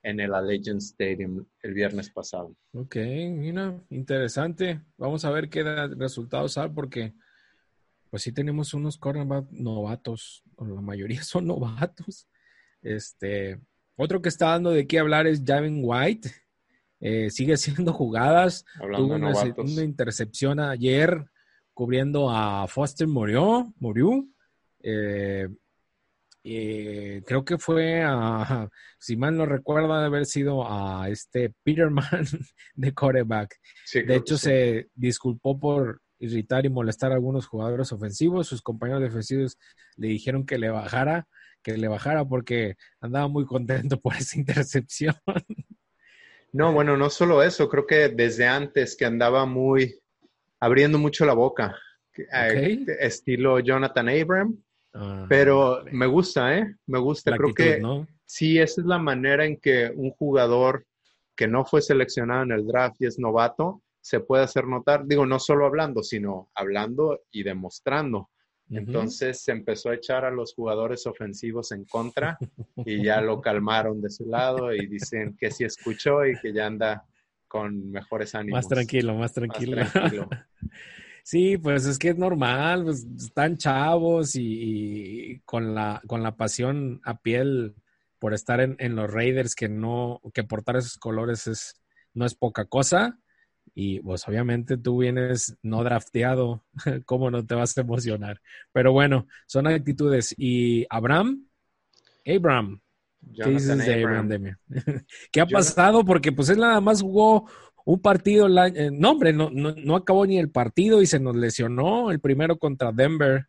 en 0.04 0.20
el 0.20 0.34
Allegiant 0.34 0.82
Stadium 0.82 1.46
el 1.62 1.74
viernes 1.74 2.10
pasado. 2.10 2.56
Ok, 2.74 2.96
mira, 2.96 3.80
interesante. 3.90 4.82
Vamos 4.98 5.26
a 5.26 5.32
ver 5.32 5.50
qué 5.50 5.64
resultados 5.64 6.58
hay 6.58 6.70
porque 6.70 7.14
pues 8.10 8.24
sí 8.24 8.32
tenemos 8.32 8.74
unos 8.74 8.98
cornerback 8.98 9.52
novatos, 9.52 10.44
la 10.58 10.82
mayoría 10.82 11.22
son 11.24 11.48
novatos. 11.48 12.28
Este, 12.82 13.60
otro 13.96 14.22
que 14.22 14.30
está 14.30 14.48
dando 14.48 14.72
de 14.72 14.88
qué 14.88 15.00
hablar 15.00 15.28
es 15.28 15.44
Javin 15.46 15.82
White. 15.84 16.32
Eh, 17.02 17.30
sigue 17.30 17.54
haciendo 17.56 17.94
jugadas. 17.94 18.66
Tuvo 18.96 19.16
una, 19.16 19.84
intercepción 19.84 20.60
ayer 20.60 21.26
cubriendo 21.74 22.30
a 22.30 22.68
Foster 22.68 23.08
Murió. 23.08 23.74
Murió. 23.78 24.26
Eh, 24.82 25.48
eh, 26.44 27.22
creo 27.26 27.44
que 27.44 27.58
fue 27.58 28.02
a, 28.02 28.70
si 29.00 29.18
mal 29.18 29.36
no 29.36 29.46
recuerdo, 29.46 30.00
de 30.00 30.06
haber 30.06 30.26
sido 30.26 30.66
a 30.66 31.10
este 31.10 31.54
Peterman 31.64 32.06
de 32.76 32.94
quarterback. 32.94 33.60
de 33.94 34.16
hecho, 34.16 34.38
se 34.38 34.90
disculpó 34.96 35.60
por 35.60 36.02
irritar 36.20 36.66
y 36.66 36.70
molestar 36.70 37.12
a 37.12 37.16
algunos 37.16 37.48
jugadores 37.48 37.92
ofensivos. 37.92 38.48
Sus 38.48 38.62
compañeros 38.62 39.02
defensivos 39.02 39.58
le 39.96 40.10
dijeron 40.10 40.46
que 40.46 40.58
le 40.58 40.70
bajara, 40.70 41.28
que 41.64 41.78
le 41.78 41.88
bajara 41.88 42.26
porque 42.26 42.76
andaba 43.02 43.28
muy 43.28 43.46
contento 43.46 44.00
por 44.00 44.16
esa 44.16 44.38
intercepción. 44.38 45.16
No, 46.52 46.74
bueno, 46.74 46.98
no 46.98 47.12
solo 47.12 47.44
eso, 47.44 47.70
creo 47.70 47.86
que 47.86 48.10
desde 48.10 48.48
antes 48.48 48.98
que 48.98 49.06
andaba 49.06 49.46
muy 49.46 50.00
abriendo 50.60 50.98
mucho 50.98 51.24
la 51.24 51.34
boca, 51.34 51.76
eh, 52.18 52.86
estilo 53.00 53.60
Jonathan 53.60 54.10
Abram, 54.10 54.58
ah, 54.96 55.28
pero 55.30 55.84
me 55.92 56.08
gusta, 56.08 56.58
¿eh? 56.58 56.76
Me 56.88 56.98
gusta, 56.98 57.38
creo 57.38 57.54
que 57.54 57.82
sí, 58.26 58.58
esa 58.58 58.82
es 58.82 58.88
la 58.88 58.98
manera 58.98 59.46
en 59.46 59.58
que 59.58 59.92
un 59.96 60.10
jugador 60.10 60.86
que 61.36 61.48
no 61.48 61.66
fue 61.66 61.82
seleccionado 61.82 62.44
en 62.44 62.52
el 62.52 62.66
draft 62.66 62.96
y 63.00 63.06
es 63.06 63.20
novato, 63.20 63.82
se 64.02 64.20
puede 64.22 64.44
hacer 64.44 64.66
notar, 64.66 65.06
digo, 65.06 65.26
no 65.26 65.40
solo 65.40 65.66
hablando, 65.66 66.04
sino 66.04 66.50
hablando 66.56 67.22
y 67.32 67.44
demostrando. 67.44 68.30
Entonces 68.72 69.42
se 69.42 69.52
empezó 69.52 69.90
a 69.90 69.96
echar 69.96 70.26
a 70.26 70.32
los 70.32 70.54
jugadores 70.54 71.08
ofensivos 71.08 71.72
en 71.72 71.86
contra 71.86 72.38
y 72.86 73.04
ya 73.04 73.20
lo 73.20 73.42
calmaron 73.42 74.00
de 74.00 74.12
su 74.12 74.26
lado 74.26 74.74
y 74.74 74.86
dicen 74.86 75.36
que 75.40 75.50
sí 75.50 75.64
escuchó 75.64 76.24
y 76.26 76.40
que 76.40 76.54
ya 76.54 76.68
anda 76.68 77.04
con 77.48 77.90
mejores 77.90 78.36
ánimos. 78.36 78.60
Más 78.60 78.68
tranquilo, 78.68 79.16
más 79.16 79.34
tranquilo. 79.34 79.78
sí, 81.24 81.58
pues 81.58 81.88
es 81.88 81.98
que 81.98 82.10
es 82.10 82.18
normal, 82.18 82.84
pues 82.84 83.08
están 83.18 83.58
chavos 83.58 84.36
y, 84.36 85.42
con, 85.46 85.74
la, 85.74 86.00
con 86.06 86.22
la 86.22 86.36
pasión 86.38 87.02
a 87.04 87.20
piel 87.22 87.74
por 88.20 88.36
estar 88.36 88.62
en, 88.62 88.76
en, 88.78 88.96
los 88.96 89.12
Raiders 89.12 89.56
que 89.56 89.68
no, 89.68 90.22
que 90.32 90.44
portar 90.44 90.76
esos 90.76 90.98
colores 91.00 91.48
es, 91.48 91.82
no 92.14 92.24
es 92.24 92.36
poca 92.36 92.66
cosa 92.66 93.18
y 93.82 94.02
pues 94.02 94.28
obviamente 94.28 94.76
tú 94.76 94.98
vienes 94.98 95.56
no 95.64 95.86
drafteado, 95.86 96.66
¿cómo 97.06 97.32
no 97.32 97.46
te 97.46 97.56
vas 97.56 97.78
a 97.78 97.82
emocionar? 97.82 98.42
Pero 98.74 98.92
bueno, 98.92 99.26
son 99.48 99.68
actitudes. 99.68 100.36
Y 100.38 100.86
Abraham, 100.90 101.48
Abraham, 102.28 102.82
¿qué 103.34 103.50
dices 103.52 103.78
de 103.78 104.04
Abraham, 104.04 104.58
¿Qué 105.32 105.40
ha 105.40 105.46
pasado? 105.46 106.04
Porque 106.04 106.34
pues 106.34 106.50
él 106.50 106.60
nada 106.60 106.82
más 106.82 107.02
jugó 107.02 107.50
un 107.86 108.02
partido, 108.02 108.50
eh, 108.66 108.90
no 108.92 109.12
hombre, 109.12 109.32
no, 109.32 109.50
no, 109.50 109.96
acabó 109.96 110.26
ni 110.26 110.40
el 110.40 110.52
partido 110.52 111.02
y 111.02 111.06
se 111.06 111.22
nos 111.22 111.38
lesionó 111.38 112.12
el 112.12 112.20
primero 112.20 112.60
contra 112.60 112.92
Denver. 112.92 113.46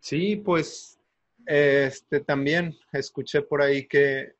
Sí, 0.00 0.34
pues 0.34 0.98
este 1.46 2.18
también 2.18 2.76
escuché 2.90 3.42
por 3.42 3.62
ahí 3.62 3.86
que, 3.86 4.32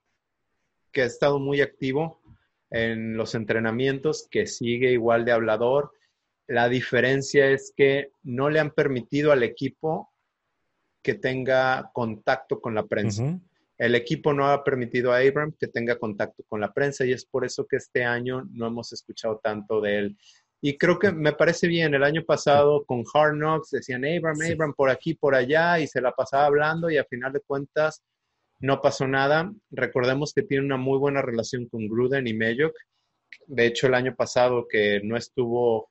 que 0.90 1.02
ha 1.02 1.06
estado 1.06 1.38
muy 1.38 1.60
activo 1.60 2.20
en 2.70 3.16
los 3.16 3.34
entrenamientos, 3.34 4.28
que 4.30 4.46
sigue 4.46 4.92
igual 4.92 5.24
de 5.24 5.32
hablador. 5.32 5.92
La 6.46 6.68
diferencia 6.68 7.50
es 7.50 7.72
que 7.76 8.10
no 8.22 8.50
le 8.50 8.60
han 8.60 8.70
permitido 8.70 9.32
al 9.32 9.42
equipo 9.42 10.12
que 11.02 11.14
tenga 11.14 11.90
contacto 11.92 12.60
con 12.60 12.74
la 12.74 12.86
prensa. 12.86 13.38
El 13.78 13.94
equipo 13.94 14.32
no 14.32 14.48
ha 14.48 14.64
permitido 14.64 15.12
a 15.12 15.18
Abram 15.18 15.52
que 15.58 15.68
tenga 15.68 15.96
contacto 15.96 16.42
con 16.48 16.60
la 16.60 16.72
prensa 16.72 17.06
y 17.06 17.12
es 17.12 17.24
por 17.24 17.44
eso 17.44 17.66
que 17.66 17.76
este 17.76 18.04
año 18.04 18.44
no 18.50 18.66
hemos 18.66 18.92
escuchado 18.92 19.38
tanto 19.42 19.80
de 19.80 19.98
él. 19.98 20.18
Y 20.60 20.76
creo 20.76 20.98
que 20.98 21.12
me 21.12 21.32
parece 21.32 21.68
bien, 21.68 21.94
el 21.94 22.02
año 22.02 22.24
pasado 22.24 22.84
con 22.84 23.04
Hard 23.14 23.34
Knocks 23.34 23.70
decían 23.70 24.04
Abram, 24.04 24.36
Abram 24.40 24.74
por 24.74 24.90
aquí, 24.90 25.14
por 25.14 25.36
allá 25.36 25.78
y 25.78 25.86
se 25.86 26.00
la 26.00 26.10
pasaba 26.10 26.46
hablando 26.46 26.90
y 26.90 26.96
a 26.96 27.04
final 27.04 27.32
de 27.32 27.40
cuentas 27.40 28.02
no 28.60 28.80
pasó 28.80 29.06
nada. 29.06 29.52
Recordemos 29.70 30.32
que 30.32 30.42
tiene 30.42 30.64
una 30.64 30.76
muy 30.76 30.98
buena 30.98 31.22
relación 31.22 31.66
con 31.68 31.88
Gruden 31.88 32.26
y 32.26 32.34
Mayock. 32.34 32.76
De 33.46 33.66
hecho, 33.66 33.86
el 33.86 33.94
año 33.94 34.14
pasado 34.14 34.66
que 34.68 35.00
no 35.04 35.16
estuvo 35.16 35.90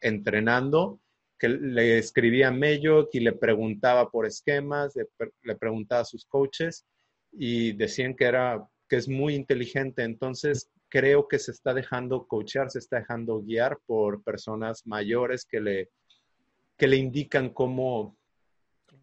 entrenando, 0.00 1.00
que 1.38 1.48
le 1.48 1.98
escribía 1.98 2.48
a 2.48 2.52
Mayock 2.52 3.10
y 3.14 3.20
le 3.20 3.32
preguntaba 3.32 4.10
por 4.10 4.26
esquemas, 4.26 4.94
le, 5.42 5.56
preguntaba 5.56 6.02
a 6.02 6.04
sus 6.04 6.24
coaches 6.24 6.86
y 7.32 7.72
decían 7.72 8.14
que 8.14 8.24
era 8.24 8.66
que 8.88 8.96
es 8.96 9.08
muy 9.08 9.34
inteligente. 9.34 10.02
Entonces, 10.02 10.70
creo 10.88 11.26
que 11.26 11.38
se 11.38 11.50
está 11.50 11.74
dejando 11.74 12.26
coachear, 12.26 12.70
se 12.70 12.78
está 12.78 12.98
dejando 12.98 13.40
guiar 13.40 13.78
por 13.86 14.22
personas 14.22 14.86
mayores 14.86 15.44
que 15.44 15.60
le, 15.60 15.90
que 16.76 16.86
le 16.86 16.96
indican 16.96 17.50
cómo, 17.50 18.16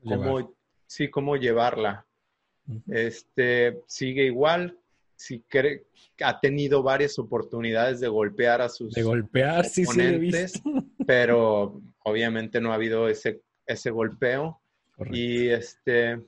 cómo, 0.04 0.56
sí, 0.86 1.10
cómo 1.10 1.36
llevarla. 1.36 2.06
Este, 2.90 3.82
sigue 3.88 4.26
igual. 4.26 4.78
Si 5.16 5.44
ha 6.24 6.40
tenido 6.40 6.82
varias 6.82 7.20
oportunidades 7.20 8.00
de 8.00 8.08
golpear 8.08 8.62
a 8.62 8.70
sus 8.70 8.94
de 8.94 9.04
golpear, 9.04 9.66
oponentes, 9.66 10.62
pero 11.08 11.82
obviamente 12.04 12.62
no 12.62 12.72
ha 12.72 12.76
habido 12.76 13.10
ese, 13.10 13.42
ese 13.66 13.90
golpeo. 13.90 14.62
Y 15.12 15.48
este, 15.48 16.22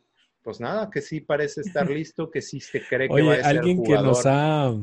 pues 0.43 0.59
nada, 0.59 0.89
que 0.89 1.01
sí 1.01 1.21
parece 1.21 1.61
estar 1.61 1.89
listo, 1.89 2.29
que 2.29 2.41
sí 2.41 2.59
se 2.59 2.81
cree 2.81 3.09
que 3.09 3.21
va 3.21 3.33
a 3.33 3.37
ser 3.37 3.45
alguien 3.45 3.83
que 3.83 3.93
nos 3.93 4.25
ha 4.25 4.73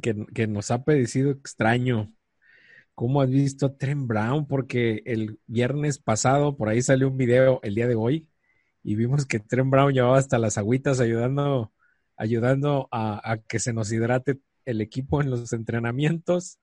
que, 0.00 0.26
que, 0.34 0.46
nos 0.46 0.70
ha 0.70 0.84
pedido 0.84 1.30
extraño. 1.30 2.12
¿Cómo 2.94 3.22
has 3.22 3.30
visto 3.30 3.66
a 3.66 3.76
Trent 3.76 4.06
Brown? 4.08 4.46
Porque 4.46 5.02
el 5.06 5.38
viernes 5.46 6.00
pasado 6.00 6.56
por 6.56 6.68
ahí 6.68 6.82
salió 6.82 7.08
un 7.08 7.16
video 7.16 7.60
el 7.62 7.76
día 7.76 7.86
de 7.86 7.94
hoy 7.94 8.28
y 8.88 8.94
vimos 8.94 9.26
que 9.26 9.38
Trent 9.38 9.68
Brown 9.68 9.92
llevaba 9.92 10.16
hasta 10.16 10.38
las 10.38 10.56
agüitas 10.56 10.98
ayudando, 10.98 11.74
ayudando 12.16 12.88
a, 12.90 13.36
que 13.46 13.58
se 13.58 13.74
nos 13.74 13.92
hidrate 13.92 14.40
el 14.64 14.80
equipo 14.80 15.20
en 15.20 15.28
los 15.28 15.52
entrenamientos. 15.52 16.58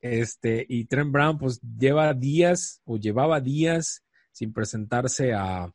Este, 0.00 0.66
y 0.68 0.86
Trent 0.86 1.12
Brown 1.12 1.38
pues 1.38 1.60
lleva 1.60 2.12
días 2.12 2.82
o 2.84 2.96
llevaba 2.96 3.40
días 3.40 4.04
sin 4.32 4.52
presentarse 4.52 5.32
a, 5.32 5.72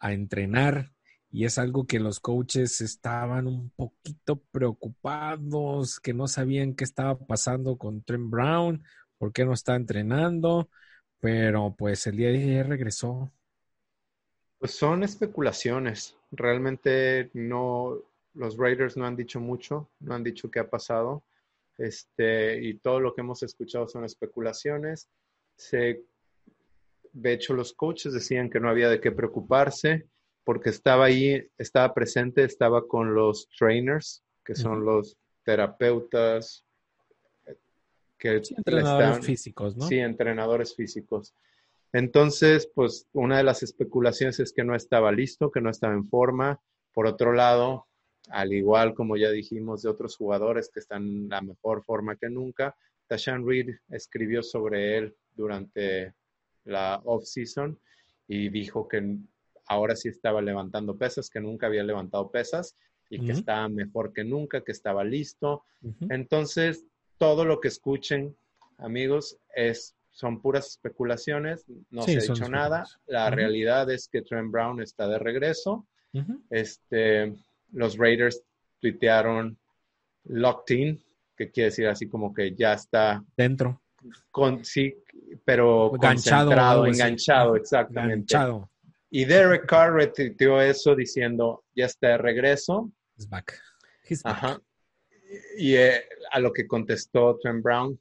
a 0.00 0.12
entrenar. 0.14 0.92
Y 1.30 1.44
es 1.44 1.58
algo 1.58 1.86
que 1.86 2.00
los 2.00 2.18
coaches 2.18 2.80
estaban 2.80 3.46
un 3.46 3.68
poquito 3.68 4.40
preocupados, 4.50 6.00
que 6.00 6.14
no 6.14 6.26
sabían 6.26 6.72
qué 6.74 6.84
estaba 6.84 7.18
pasando 7.18 7.76
con 7.76 8.02
Trent 8.02 8.30
Brown, 8.30 8.82
por 9.18 9.30
qué 9.34 9.44
no 9.44 9.52
está 9.52 9.76
entrenando, 9.76 10.70
pero 11.20 11.76
pues 11.76 12.06
el 12.06 12.16
día 12.16 12.28
de 12.28 12.38
ayer 12.38 12.66
regresó, 12.66 13.30
pues 14.64 14.76
son 14.76 15.02
especulaciones. 15.02 16.16
Realmente 16.32 17.28
no, 17.34 17.98
los 18.32 18.56
Raiders 18.56 18.96
no 18.96 19.04
han 19.04 19.14
dicho 19.14 19.38
mucho, 19.38 19.90
no 20.00 20.14
han 20.14 20.24
dicho 20.24 20.50
qué 20.50 20.58
ha 20.58 20.70
pasado. 20.70 21.22
Este, 21.76 22.62
y 22.64 22.72
todo 22.78 22.98
lo 22.98 23.14
que 23.14 23.20
hemos 23.20 23.42
escuchado 23.42 23.86
son 23.86 24.06
especulaciones. 24.06 25.10
Se, 25.54 26.02
de 27.12 27.32
hecho, 27.34 27.52
los 27.52 27.74
coaches 27.74 28.14
decían 28.14 28.48
que 28.48 28.58
no 28.58 28.70
había 28.70 28.88
de 28.88 29.02
qué 29.02 29.12
preocuparse 29.12 30.06
porque 30.44 30.70
estaba 30.70 31.04
ahí, 31.04 31.46
estaba 31.58 31.92
presente, 31.92 32.42
estaba 32.42 32.88
con 32.88 33.14
los 33.14 33.50
trainers, 33.50 34.22
que 34.46 34.54
son 34.54 34.82
los 34.82 35.18
terapeutas, 35.42 36.64
que 38.16 38.40
entrenadores 38.56 39.26
físicos, 39.26 39.76
¿no? 39.76 39.86
Sí, 39.86 39.98
entrenadores 39.98 40.74
físicos. 40.74 41.34
Entonces, 41.94 42.68
pues 42.74 43.06
una 43.12 43.38
de 43.38 43.44
las 43.44 43.62
especulaciones 43.62 44.40
es 44.40 44.52
que 44.52 44.64
no 44.64 44.74
estaba 44.74 45.12
listo, 45.12 45.52
que 45.52 45.60
no 45.60 45.70
estaba 45.70 45.94
en 45.94 46.08
forma. 46.08 46.60
Por 46.92 47.06
otro 47.06 47.32
lado, 47.32 47.86
al 48.30 48.52
igual 48.52 48.94
como 48.94 49.16
ya 49.16 49.30
dijimos 49.30 49.82
de 49.82 49.90
otros 49.90 50.16
jugadores 50.16 50.68
que 50.74 50.80
están 50.80 51.04
en 51.04 51.28
la 51.28 51.40
mejor 51.40 51.84
forma 51.84 52.16
que 52.16 52.28
nunca, 52.28 52.76
Tashan 53.06 53.46
Reed 53.46 53.76
escribió 53.90 54.42
sobre 54.42 54.98
él 54.98 55.14
durante 55.36 56.14
la 56.64 57.00
off-season 57.04 57.78
y 58.26 58.48
dijo 58.48 58.88
que 58.88 59.18
ahora 59.66 59.94
sí 59.94 60.08
estaba 60.08 60.42
levantando 60.42 60.98
pesas, 60.98 61.30
que 61.30 61.40
nunca 61.40 61.68
había 61.68 61.84
levantado 61.84 62.28
pesas 62.28 62.76
y 63.08 63.24
que 63.24 63.30
estaba 63.30 63.68
mejor 63.68 64.12
que 64.12 64.24
nunca, 64.24 64.62
que 64.62 64.72
estaba 64.72 65.04
listo. 65.04 65.62
Entonces, 66.10 66.84
todo 67.18 67.44
lo 67.44 67.60
que 67.60 67.68
escuchen, 67.68 68.36
amigos, 68.78 69.38
es 69.54 69.94
son 70.14 70.40
puras 70.40 70.68
especulaciones, 70.68 71.64
no 71.90 72.02
se 72.02 72.16
ha 72.16 72.20
dicho 72.20 72.48
nada. 72.48 72.86
La 73.06 73.30
realidad 73.30 73.90
es 73.90 74.08
que 74.08 74.22
Trent 74.22 74.50
Brown 74.50 74.80
está 74.80 75.08
de 75.08 75.18
regreso. 75.18 75.86
este, 76.50 77.34
los 77.72 77.98
Raiders 77.98 78.40
tuitearon 78.80 79.58
locked 80.26 80.76
in, 80.76 81.02
que 81.36 81.50
quiere 81.50 81.70
decir 81.70 81.88
así 81.88 82.08
como 82.08 82.32
que 82.32 82.54
ya 82.54 82.74
está 82.74 83.24
dentro. 83.36 83.82
Con, 84.30 84.64
sí, 84.64 84.94
pero 85.44 85.92
enganchado, 85.94 86.44
concentrado, 86.44 86.86
enganchado, 86.86 87.56
exactamente. 87.56 88.36
Enganchado. 88.36 88.70
Y 89.10 89.24
Derek 89.24 89.66
Carr 89.66 89.94
retuiteó 89.94 90.60
eso 90.60 90.94
diciendo, 90.94 91.64
ya 91.74 91.86
está 91.86 92.08
de 92.10 92.18
regreso. 92.18 92.92
He's 93.16 93.28
back. 93.28 93.58
Ajá. 94.22 94.60
Y 95.58 95.74
eh, 95.74 96.04
a 96.30 96.38
lo 96.38 96.52
que 96.52 96.68
contestó 96.68 97.36
Trent 97.42 97.64
Brown, 97.64 97.98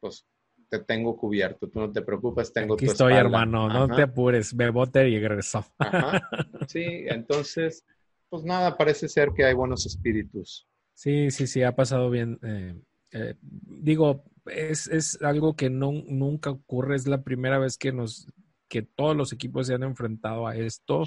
pues 0.00 0.26
te 0.72 0.78
tengo 0.78 1.14
cubierto, 1.18 1.68
tú 1.68 1.80
no 1.80 1.92
te 1.92 2.00
preocupes, 2.00 2.50
tengo 2.50 2.74
Aquí 2.74 2.86
tu 2.86 2.92
estoy, 2.92 3.12
espalda. 3.12 3.28
hermano, 3.28 3.68
no 3.68 3.94
te 3.94 4.00
apures, 4.00 4.56
bebote 4.56 5.06
y 5.06 5.18
regresó. 5.18 5.66
Ajá. 5.78 6.30
Sí, 6.66 7.04
entonces, 7.08 7.84
pues 8.30 8.42
nada, 8.44 8.78
parece 8.78 9.06
ser 9.06 9.32
que 9.36 9.44
hay 9.44 9.52
buenos 9.52 9.84
espíritus. 9.84 10.66
Sí, 10.94 11.30
sí, 11.30 11.46
sí, 11.46 11.62
ha 11.62 11.76
pasado 11.76 12.08
bien. 12.08 12.38
Eh, 12.42 12.74
eh, 13.12 13.34
digo, 13.42 14.24
es, 14.46 14.86
es, 14.86 15.20
algo 15.20 15.56
que 15.56 15.68
no, 15.68 15.92
nunca 15.92 16.48
ocurre, 16.48 16.96
es 16.96 17.06
la 17.06 17.22
primera 17.22 17.58
vez 17.58 17.76
que 17.76 17.92
nos, 17.92 18.26
que 18.68 18.80
todos 18.80 19.14
los 19.14 19.34
equipos 19.34 19.66
se 19.66 19.74
han 19.74 19.82
enfrentado 19.82 20.46
a 20.46 20.56
esto 20.56 21.04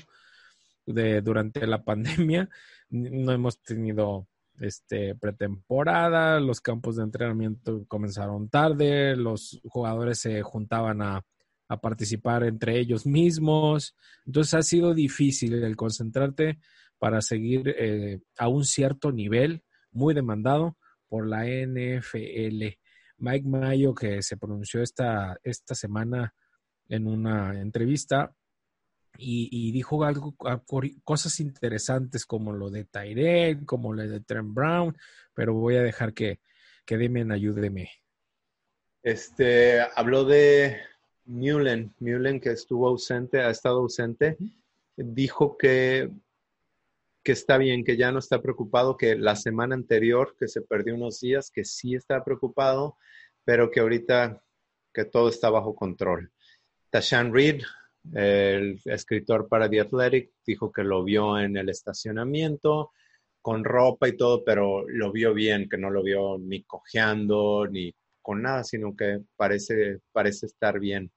de, 0.85 1.21
durante 1.21 1.65
la 1.65 1.83
pandemia. 1.85 2.49
No 2.91 3.31
hemos 3.31 3.59
tenido 3.63 4.27
este, 4.59 5.15
pretemporada, 5.15 6.39
los 6.39 6.61
campos 6.61 6.95
de 6.95 7.03
entrenamiento 7.03 7.85
comenzaron 7.87 8.49
tarde, 8.49 9.15
los 9.15 9.59
jugadores 9.65 10.19
se 10.19 10.41
juntaban 10.41 11.01
a, 11.01 11.21
a 11.67 11.81
participar 11.81 12.43
entre 12.43 12.79
ellos 12.79 13.05
mismos. 13.05 13.95
Entonces 14.25 14.53
ha 14.53 14.63
sido 14.63 14.93
difícil 14.93 15.63
el 15.63 15.75
concentrarte 15.75 16.59
para 16.97 17.21
seguir 17.21 17.75
eh, 17.77 18.19
a 18.37 18.47
un 18.47 18.65
cierto 18.65 19.11
nivel 19.11 19.63
muy 19.91 20.13
demandado 20.13 20.77
por 21.07 21.27
la 21.27 21.45
NFL. 21.45 22.77
Mike 23.17 23.47
Mayo, 23.47 23.93
que 23.93 24.21
se 24.21 24.37
pronunció 24.37 24.81
esta, 24.81 25.37
esta 25.43 25.75
semana 25.75 26.33
en 26.87 27.07
una 27.07 27.59
entrevista 27.59 28.35
y, 29.17 29.49
y 29.51 29.71
dijo 29.71 30.03
algo, 30.03 30.35
cosas 31.03 31.39
interesantes 31.39 32.25
como 32.25 32.53
lo 32.53 32.69
de 32.69 32.85
Tyrell, 32.85 33.65
como 33.65 33.93
lo 33.93 34.07
de 34.07 34.19
Trent 34.21 34.53
Brown, 34.53 34.97
pero 35.33 35.53
voy 35.53 35.75
a 35.75 35.83
dejar 35.83 36.13
que, 36.13 36.39
que 36.85 36.97
Demian 36.97 37.31
ayúdeme. 37.31 37.89
Este, 39.03 39.81
habló 39.95 40.25
de 40.25 40.77
Mullen, 41.25 41.93
Mullen 41.99 42.39
que 42.39 42.51
estuvo 42.51 42.87
ausente, 42.87 43.41
ha 43.41 43.49
estado 43.49 43.79
ausente, 43.79 44.37
dijo 44.95 45.57
que, 45.57 46.11
que 47.23 47.31
está 47.31 47.57
bien, 47.57 47.83
que 47.83 47.97
ya 47.97 48.11
no 48.11 48.19
está 48.19 48.41
preocupado, 48.41 48.97
que 48.97 49.15
la 49.15 49.35
semana 49.35 49.75
anterior, 49.75 50.35
que 50.39 50.47
se 50.47 50.61
perdió 50.61 50.95
unos 50.95 51.19
días, 51.19 51.51
que 51.51 51.65
sí 51.65 51.95
está 51.95 52.23
preocupado, 52.23 52.97
pero 53.43 53.69
que 53.69 53.79
ahorita 53.79 54.41
que 54.93 55.05
todo 55.05 55.29
está 55.29 55.49
bajo 55.49 55.75
control. 55.75 56.31
Tashan 56.89 57.33
Reed, 57.33 57.61
el 58.13 58.79
escritor 58.85 59.47
para 59.47 59.69
The 59.69 59.81
Athletic, 59.81 60.31
dijo 60.45 60.71
que 60.71 60.83
lo 60.83 61.03
vio 61.03 61.39
en 61.39 61.57
el 61.57 61.69
estacionamiento 61.69 62.91
con 63.41 63.63
ropa 63.63 64.07
y 64.07 64.17
todo, 64.17 64.43
pero 64.43 64.87
lo 64.87 65.11
vio 65.11 65.33
bien, 65.33 65.69
que 65.69 65.77
no 65.77 65.89
lo 65.89 66.01
vio 66.01 66.37
ni 66.37 66.63
cojeando 66.63 67.67
ni 67.69 67.93
con 68.21 68.41
nada, 68.41 68.63
sino 68.63 68.95
que 68.95 69.21
parece, 69.35 69.99
parece 70.11 70.47
estar 70.47 70.79
bien. 70.79 71.11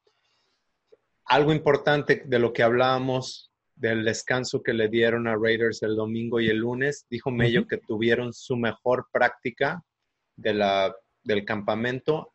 Algo 1.25 1.53
importante 1.53 2.23
de 2.27 2.39
lo 2.39 2.53
que 2.53 2.63
hablábamos 2.63 3.51
del 3.75 4.05
descanso 4.05 4.63
que 4.63 4.75
le 4.75 4.89
dieron 4.89 5.27
a 5.27 5.37
Raiders 5.37 5.83
el 5.83 5.97
domingo 5.97 6.41
y 6.41 6.49
el 6.49 6.59
lunes, 6.59 7.07
dijo 7.09 7.31
Mello 7.31 7.61
uh 7.61 7.65
-huh. 7.65 7.69
que 7.69 7.79
tuvieron 7.79 8.33
su 8.33 8.57
mejor 8.57 9.07
práctica 9.13 9.83
de 10.37 10.53
la, 10.53 10.95
del 11.23 11.45
campamento 11.45 12.33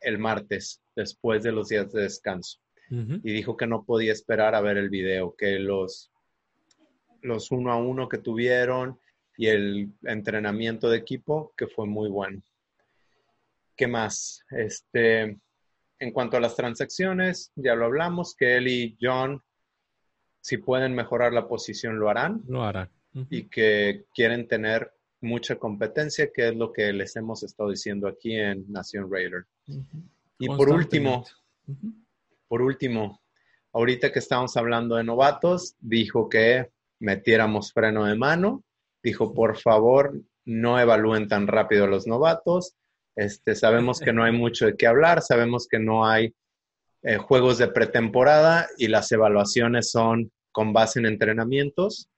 el 0.00 0.18
martes, 0.18 0.82
después 0.94 1.42
de 1.42 1.52
los 1.52 1.68
días 1.68 1.90
de 1.92 2.02
descanso. 2.02 2.58
Uh 2.92 2.96
-huh. 2.96 3.20
Y 3.24 3.32
dijo 3.32 3.56
que 3.56 3.66
no 3.66 3.84
podía 3.84 4.12
esperar 4.12 4.54
a 4.54 4.60
ver 4.60 4.76
el 4.76 4.90
video, 4.90 5.34
que 5.34 5.58
los, 5.58 6.10
los 7.22 7.50
uno 7.50 7.72
a 7.72 7.76
uno 7.76 8.06
que 8.06 8.18
tuvieron 8.18 8.98
y 9.38 9.46
el 9.46 9.88
entrenamiento 10.02 10.90
de 10.90 10.98
equipo, 10.98 11.54
que 11.56 11.66
fue 11.66 11.86
muy 11.86 12.10
bueno. 12.10 12.42
¿Qué 13.74 13.86
más? 13.86 14.44
Este, 14.50 15.38
en 15.98 16.12
cuanto 16.12 16.36
a 16.36 16.40
las 16.40 16.54
transacciones, 16.54 17.50
ya 17.56 17.74
lo 17.74 17.86
hablamos, 17.86 18.36
que 18.36 18.56
él 18.58 18.68
y 18.68 18.98
John, 19.00 19.42
si 20.42 20.58
pueden 20.58 20.94
mejorar 20.94 21.32
la 21.32 21.48
posición, 21.48 21.98
lo 21.98 22.10
harán. 22.10 22.42
Lo 22.46 22.62
harán. 22.62 22.90
Uh 23.14 23.20
-huh. 23.20 23.26
Y 23.30 23.44
que 23.44 24.04
quieren 24.14 24.46
tener 24.46 24.92
mucha 25.22 25.56
competencia, 25.56 26.30
que 26.30 26.48
es 26.48 26.56
lo 26.56 26.72
que 26.72 26.92
les 26.92 27.16
hemos 27.16 27.42
estado 27.42 27.70
diciendo 27.70 28.06
aquí 28.06 28.34
en 28.36 28.70
Nación 28.70 29.10
Raider. 29.10 29.46
Uh 29.68 29.76
-huh. 29.76 30.02
Y 30.40 30.46
por 30.48 30.68
último, 30.68 31.24
uh 31.68 31.72
-huh. 31.72 31.94
Por 32.52 32.60
último, 32.60 33.22
ahorita 33.72 34.12
que 34.12 34.18
estamos 34.18 34.58
hablando 34.58 34.96
de 34.96 35.04
novatos, 35.04 35.74
dijo 35.80 36.28
que 36.28 36.70
metiéramos 37.00 37.72
freno 37.72 38.04
de 38.04 38.14
mano, 38.14 38.62
dijo, 39.02 39.32
por 39.32 39.56
favor, 39.56 40.20
no 40.44 40.78
evalúen 40.78 41.28
tan 41.28 41.46
rápido 41.46 41.84
a 41.84 41.88
los 41.88 42.06
novatos, 42.06 42.74
este, 43.16 43.54
sabemos 43.54 44.00
que 44.00 44.12
no 44.12 44.22
hay 44.22 44.32
mucho 44.32 44.66
de 44.66 44.76
qué 44.76 44.86
hablar, 44.86 45.22
sabemos 45.22 45.66
que 45.66 45.78
no 45.78 46.06
hay 46.06 46.34
eh, 47.00 47.16
juegos 47.16 47.56
de 47.56 47.68
pretemporada 47.68 48.68
y 48.76 48.88
las 48.88 49.10
evaluaciones 49.12 49.90
son 49.90 50.30
con 50.50 50.74
base 50.74 50.98
en 50.98 51.06
entrenamientos. 51.06 52.10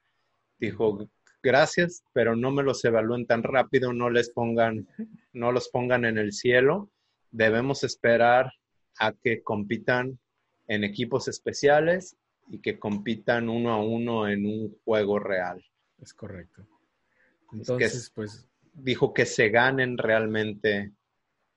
Dijo, 0.59 1.09
gracias, 1.45 2.03
pero 2.13 2.35
no 2.35 2.51
me 2.51 2.65
los 2.65 2.85
evalúen 2.85 3.29
tan 3.29 3.45
rápido, 3.45 3.93
no 3.93 4.11
les 4.11 4.31
pongan, 4.31 4.89
no 5.33 5.53
los 5.53 5.69
pongan 5.69 6.05
en 6.05 6.19
el 6.19 6.33
cielo. 6.33 6.91
Debemos 7.31 7.85
esperar 7.85 8.51
a 8.99 9.13
que 9.13 9.41
compitan 9.41 10.19
en 10.67 10.85
equipos 10.85 11.29
especiales 11.29 12.17
y 12.49 12.61
que 12.61 12.79
compitan 12.79 13.49
uno 13.49 13.73
a 13.73 13.83
uno 13.83 14.29
en 14.29 14.47
un 14.47 14.77
juego 14.85 15.19
real. 15.19 15.65
Es 16.01 16.13
correcto. 16.15 16.67
Entonces, 17.53 17.95
es 17.95 18.09
que, 18.09 18.15
pues 18.15 18.49
dijo 18.73 19.15
que 19.15 19.27
se 19.27 19.49
ganen 19.49 19.97
realmente, 19.97 20.93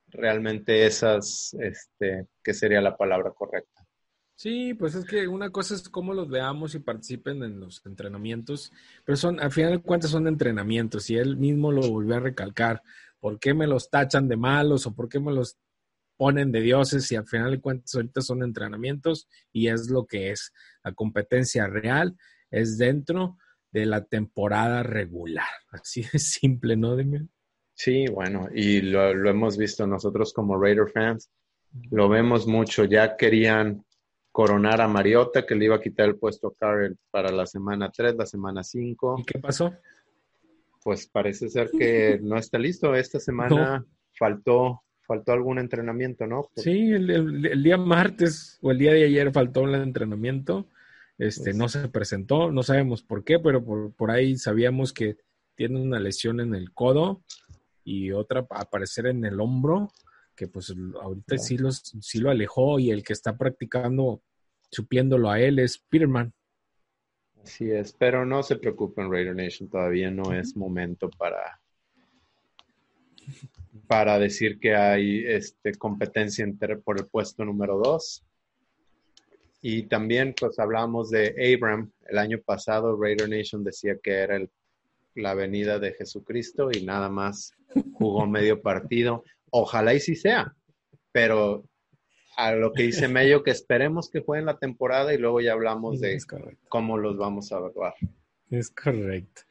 realmente 0.08 0.86
esas, 0.86 1.56
este, 1.60 2.28
¿qué 2.44 2.54
sería 2.54 2.82
la 2.82 2.96
palabra 2.96 3.32
correcta? 3.32 3.86
Sí, 4.36 4.76
pues 4.76 4.94
es 4.94 5.04
que 5.06 5.28
una 5.28 5.50
cosa 5.50 5.74
es 5.74 5.90
cómo 5.90 6.14
los 6.14 6.30
veamos 6.30 6.76
y 6.76 6.80
participen 6.80 7.42
en 7.42 7.60
los 7.60 7.84
entrenamientos, 7.88 8.72
pero 9.04 9.16
son, 9.16 9.40
al 9.40 9.52
final 9.52 9.72
de 9.72 9.80
cuentas 9.80 10.12
son 10.12 10.28
entrenamientos 10.28 11.10
y 11.10 11.18
él 11.18 11.38
mismo 11.38 11.72
lo 11.72 11.82
volvió 11.90 12.16
a 12.16 12.20
recalcar. 12.20 12.84
¿Por 13.20 13.40
qué 13.40 13.56
me 13.56 13.66
los 13.66 13.90
tachan 13.90 14.28
de 14.28 14.38
malos 14.38 14.86
o 14.86 14.94
por 14.94 15.10
qué 15.10 15.20
me 15.20 15.34
los 15.34 15.58
ponen 16.18 16.52
de 16.52 16.62
dioses 16.62 17.12
y 17.12 17.16
al 17.16 17.28
final 17.28 17.52
de 17.52 17.62
cuentas 17.62 17.94
ahorita 17.96 18.22
son 18.22 18.44
entrenamientos 18.44 19.28
y 19.52 19.70
es 19.70 19.90
lo 19.90 20.06
que 20.06 20.32
es. 20.32 20.52
La 20.84 20.94
competencia 20.94 21.68
real 21.68 22.18
es 22.52 22.78
dentro 22.78 23.38
de 23.72 23.86
la 23.86 24.04
temporada 24.06 24.84
regular. 24.84 25.48
Así 25.72 26.04
de 26.12 26.20
simple, 26.20 26.76
¿no, 26.76 26.96
Demian? 26.96 27.30
Sí, 27.74 28.06
bueno, 28.08 28.48
y 28.54 28.82
lo, 28.82 29.14
lo, 29.14 29.30
hemos 29.30 29.56
visto 29.56 29.86
nosotros 29.86 30.34
como 30.34 30.60
Raider 30.60 30.90
fans, 30.90 31.30
lo 31.92 32.10
vemos 32.10 32.48
mucho. 32.48 32.86
Ya 32.86 33.16
querían 33.16 33.86
coronar 34.32 34.82
a 34.82 34.88
Mariota, 34.88 35.46
que 35.46 35.56
le 35.56 35.66
iba 35.66 35.76
a 35.76 35.82
quitar 35.82 36.08
el 36.08 36.18
puesto 36.18 36.48
a 36.48 36.56
Carrell 36.56 36.98
para 37.12 37.32
la 37.32 37.46
semana 37.46 37.92
3, 37.92 38.16
la 38.16 38.26
semana 38.26 38.64
5. 38.64 39.18
¿Y 39.20 39.24
qué 39.26 39.40
pasó? 39.40 39.74
Pues 40.84 41.08
parece 41.08 41.50
ser 41.50 41.70
que 41.70 42.20
no 42.22 42.38
está 42.38 42.58
listo. 42.58 42.96
Esta 42.96 43.20
semana 43.20 43.50
no. 43.80 43.86
faltó 44.18 44.84
faltó 45.08 45.32
algún 45.32 45.58
entrenamiento, 45.58 46.28
¿no? 46.28 46.50
Sí, 46.56 46.92
el, 46.92 47.10
el, 47.10 47.46
el, 47.46 47.64
día 47.64 47.78
martes 47.78 48.60
o 48.62 48.72
el 48.72 48.78
día 48.78 48.94
de 48.94 49.06
ayer 49.06 49.32
faltó 49.32 49.62
un 49.62 49.74
entrenamiento. 49.74 50.68
Este, 51.18 51.54
no 51.54 51.68
se 51.68 51.88
presentó, 51.88 52.52
no 52.52 52.62
sabemos 52.62 53.02
por 53.02 53.24
qué, 53.24 53.40
pero 53.40 53.64
por, 53.64 53.92
por, 53.94 54.12
ahí 54.12 54.38
sabíamos 54.38 54.94
que 54.94 55.18
tiene 55.56 55.82
una 55.82 56.00
lesión 56.00 56.40
en 56.40 56.54
el 56.54 56.72
codo 56.74 57.24
y 57.84 58.12
otra 58.12 58.46
aparecer 58.52 59.08
en 59.08 59.26
el 59.26 59.40
hombro, 59.40 59.92
que 60.36 60.48
pues 60.48 60.72
ahorita 61.02 61.40
sí, 61.40 61.58
los, 61.58 61.78
sí 62.02 62.20
lo 62.20 62.30
alejó 62.30 62.78
y 62.78 62.92
el 62.92 63.04
que 63.04 63.14
está 63.14 63.36
practicando, 63.36 64.22
supliéndolo 64.70 65.32
a 65.32 65.40
él 65.40 65.58
es 65.58 65.80
Peterman. 65.80 66.34
Así 67.42 67.72
es, 67.72 67.94
pero 67.94 68.24
no 68.24 68.44
se 68.44 68.58
preocupen, 68.58 69.12
Raider 69.12 69.36
Nation, 69.36 69.70
todavía 69.70 70.12
no 70.12 70.34
es 70.34 70.56
momento 70.56 71.10
para, 71.10 71.60
para 73.88 74.20
decir 74.20 74.60
que 74.60 74.76
hay 74.76 75.24
este, 75.26 75.74
competencia 75.76 76.44
entre, 76.44 76.78
por 76.78 77.00
el 77.00 77.08
puesto 77.08 77.46
número 77.46 77.78
dos. 77.78 78.24
Y 79.62 79.84
también, 79.84 80.36
pues, 80.40 80.60
hablamos 80.60 81.10
de 81.10 81.34
Abram. 81.56 81.92
El 82.08 82.18
año 82.18 82.40
pasado, 82.40 82.96
Raider 83.02 83.30
Nation 83.30 83.64
decía 83.64 83.98
que 84.02 84.12
era 84.12 84.36
el, 84.38 84.50
la 85.16 85.34
venida 85.34 85.80
de 85.80 85.94
Jesucristo 85.94 86.70
y 86.72 86.84
nada 86.84 87.10
más 87.10 87.54
jugó 87.94 88.28
medio 88.28 88.62
partido. 88.62 89.24
Ojalá 89.50 89.94
y 89.94 90.00
sí 90.00 90.16
sea, 90.16 90.54
pero 91.12 91.64
a 92.38 92.54
lo 92.54 92.72
que 92.72 92.84
dice 92.84 93.08
Mello, 93.08 93.44
que 93.44 93.52
esperemos 93.52 94.10
que 94.10 94.22
jueguen 94.22 94.46
la 94.46 94.58
temporada 94.60 95.14
y 95.14 95.18
luego 95.18 95.42
ya 95.42 95.54
hablamos 95.54 96.00
de 96.00 96.18
cómo 96.70 96.98
los 96.98 97.18
vamos 97.18 97.52
a 97.52 97.58
evaluar. 97.58 97.96
Es 98.52 98.70
correcto. 98.70 99.42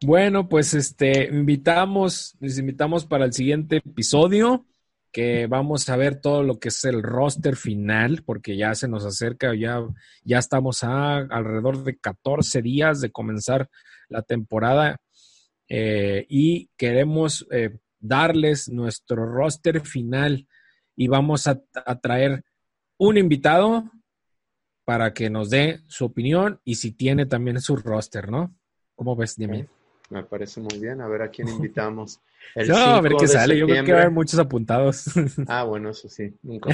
Bueno, 0.00 0.48
pues 0.48 0.74
este, 0.74 1.28
invitamos, 1.28 2.36
les 2.38 2.58
invitamos 2.58 3.04
para 3.04 3.24
el 3.24 3.32
siguiente 3.32 3.78
episodio 3.78 4.64
que 5.10 5.48
vamos 5.48 5.88
a 5.88 5.96
ver 5.96 6.20
todo 6.20 6.44
lo 6.44 6.60
que 6.60 6.68
es 6.68 6.84
el 6.84 7.02
roster 7.02 7.56
final, 7.56 8.22
porque 8.24 8.56
ya 8.56 8.74
se 8.76 8.86
nos 8.86 9.04
acerca, 9.04 9.54
ya, 9.56 9.80
ya 10.22 10.38
estamos 10.38 10.84
a 10.84 11.16
alrededor 11.16 11.82
de 11.82 11.98
14 11.98 12.62
días 12.62 13.00
de 13.00 13.10
comenzar 13.10 13.68
la 14.08 14.22
temporada 14.22 15.00
eh, 15.68 16.26
y 16.28 16.70
queremos 16.76 17.46
eh, 17.50 17.78
darles 17.98 18.68
nuestro 18.68 19.26
roster 19.26 19.80
final 19.80 20.46
y 20.94 21.08
vamos 21.08 21.46
a, 21.48 21.60
traer 22.00 22.44
un 22.98 23.18
invitado 23.18 23.90
para 24.84 25.12
que 25.12 25.30
nos 25.30 25.50
dé 25.50 25.80
su 25.88 26.04
opinión 26.04 26.60
y 26.64 26.76
si 26.76 26.92
tiene 26.92 27.26
también 27.26 27.60
su 27.60 27.76
roster, 27.76 28.30
¿no? 28.30 28.54
¿Cómo 28.94 29.16
ves, 29.16 29.36
Dime? 29.36 29.68
Me 30.10 30.22
parece 30.22 30.60
muy 30.60 30.78
bien. 30.78 31.00
A 31.00 31.08
ver 31.08 31.22
a 31.22 31.30
quién 31.30 31.48
invitamos. 31.48 32.20
no, 32.66 32.76
a 32.76 33.00
ver 33.00 33.12
qué 33.18 33.28
sale. 33.28 33.58
Yo 33.58 33.66
creo 33.66 33.84
que 33.84 33.92
va 33.92 33.98
a 33.98 34.02
haber 34.02 34.14
muchos 34.14 34.38
apuntados. 34.38 35.04
Ah, 35.46 35.64
bueno, 35.64 35.90
eso 35.90 36.08
sí. 36.08 36.34
Nunca. 36.42 36.70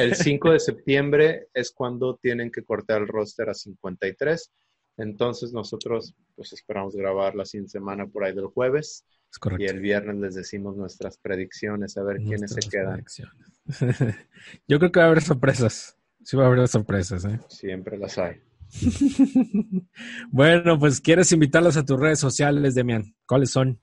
El 0.00 0.14
5 0.14 0.52
de 0.52 0.60
septiembre 0.60 1.48
es 1.54 1.70
cuando 1.72 2.16
tienen 2.16 2.50
que 2.50 2.62
cortar 2.62 3.02
el 3.02 3.08
roster 3.08 3.48
a 3.48 3.54
53. 3.54 4.50
Entonces 4.98 5.52
nosotros 5.52 6.14
pues 6.34 6.52
esperamos 6.52 6.96
grabar 6.96 7.34
la 7.34 7.44
siguiente 7.44 7.70
semana 7.70 8.06
por 8.06 8.24
ahí 8.24 8.34
del 8.34 8.46
jueves. 8.46 9.04
Es 9.30 9.38
correcto. 9.38 9.64
Y 9.64 9.68
el 9.68 9.80
viernes 9.80 10.16
les 10.16 10.34
decimos 10.34 10.76
nuestras 10.76 11.18
predicciones, 11.18 11.96
a 11.96 12.02
ver 12.02 12.18
quiénes 12.18 12.52
se 12.52 12.68
quedan. 12.68 13.04
Yo 14.68 14.78
creo 14.78 14.90
que 14.90 15.00
va 15.00 15.06
a 15.06 15.08
haber 15.10 15.22
sorpresas. 15.22 15.96
Sí 16.24 16.36
va 16.36 16.44
a 16.44 16.46
haber 16.48 16.66
sorpresas. 16.68 17.24
¿eh? 17.24 17.38
Siempre 17.48 17.96
las 17.98 18.18
hay. 18.18 18.40
bueno, 20.30 20.78
pues 20.78 21.00
quieres 21.00 21.32
invitarlos 21.32 21.76
a 21.76 21.84
tus 21.84 21.98
redes 21.98 22.20
sociales, 22.20 22.74
Demian. 22.74 23.14
¿Cuáles 23.26 23.50
son? 23.50 23.80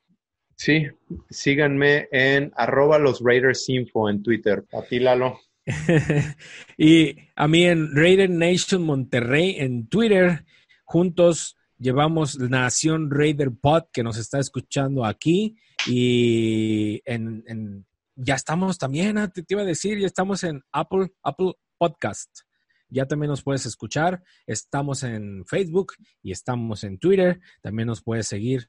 Sí, 0.55 0.88
síganme 1.29 2.07
en 2.11 2.51
arroba 2.55 2.97
los 2.97 3.21
Raiders 3.21 3.67
Info 3.69 4.09
en 4.09 4.23
Twitter. 4.23 4.65
A 4.71 4.83
ti, 4.83 4.99
Lalo. 4.99 5.39
y 6.77 7.15
a 7.36 7.47
mí 7.47 7.65
en 7.65 7.95
Raider 7.95 8.29
Nation 8.29 8.83
Monterrey 8.83 9.55
en 9.57 9.88
Twitter. 9.88 10.45
Juntos 10.86 11.57
llevamos 11.77 12.39
Nación 12.39 13.09
Raider 13.11 13.51
Pod 13.51 13.83
que 13.91 14.03
nos 14.03 14.17
está 14.17 14.39
escuchando 14.39 15.03
aquí. 15.03 15.57
Y 15.88 17.01
en, 17.05 17.86
ya 18.15 18.36
estamos 18.36 18.77
también, 18.77 19.17
ah, 19.17 19.27
te, 19.29 19.43
te 19.43 19.55
iba 19.55 19.63
a 19.63 19.65
decir, 19.65 19.99
ya 19.99 20.07
estamos 20.07 20.43
en 20.43 20.61
Apple, 20.71 21.11
Apple 21.21 21.53
Podcast 21.77 22.44
ya 22.89 23.05
también 23.05 23.29
nos 23.29 23.43
puedes 23.43 23.65
escuchar. 23.65 24.23
Estamos 24.45 25.03
en 25.03 25.45
Facebook 25.45 25.93
y 26.21 26.31
estamos 26.31 26.83
en 26.83 26.97
Twitter. 26.97 27.39
También 27.61 27.88
nos 27.88 28.01
puedes 28.01 28.27
seguir 28.27 28.67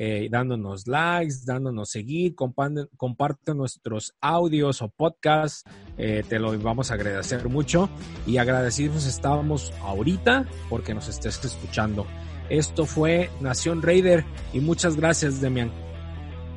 eh, 0.00 0.28
dándonos 0.30 0.86
likes, 0.86 1.34
dándonos 1.44 1.90
seguir, 1.90 2.36
comparte, 2.36 3.52
nuestros 3.52 4.14
audios 4.20 4.80
o 4.80 4.88
podcasts. 4.88 5.64
Eh, 5.96 6.22
te 6.28 6.38
lo 6.38 6.56
vamos 6.60 6.92
a 6.92 6.94
agradecer 6.94 7.48
mucho 7.48 7.90
y 8.24 8.36
agradecidos 8.36 9.06
estábamos 9.06 9.72
ahorita 9.82 10.46
porque 10.70 10.94
nos 10.94 11.08
estés 11.08 11.44
escuchando. 11.44 12.06
Esto 12.48 12.86
fue 12.86 13.28
Nación 13.40 13.82
Raider 13.82 14.24
y 14.52 14.60
muchas 14.60 14.94
gracias, 14.94 15.40
Demian. 15.40 15.72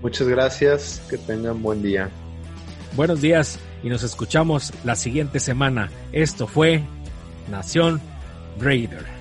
Muchas 0.04 0.28
gracias, 0.28 1.02
que 1.10 1.18
tengan 1.18 1.64
buen 1.64 1.82
día. 1.82 2.12
Buenos 2.94 3.22
días 3.22 3.58
y 3.84 3.90
nos 3.90 4.04
escuchamos 4.04 4.74
la 4.84 4.96
siguiente 4.96 5.40
semana. 5.40 5.90
Esto 6.12 6.46
fue 6.46 6.84
Nación 7.50 8.02
Raider. 8.60 9.21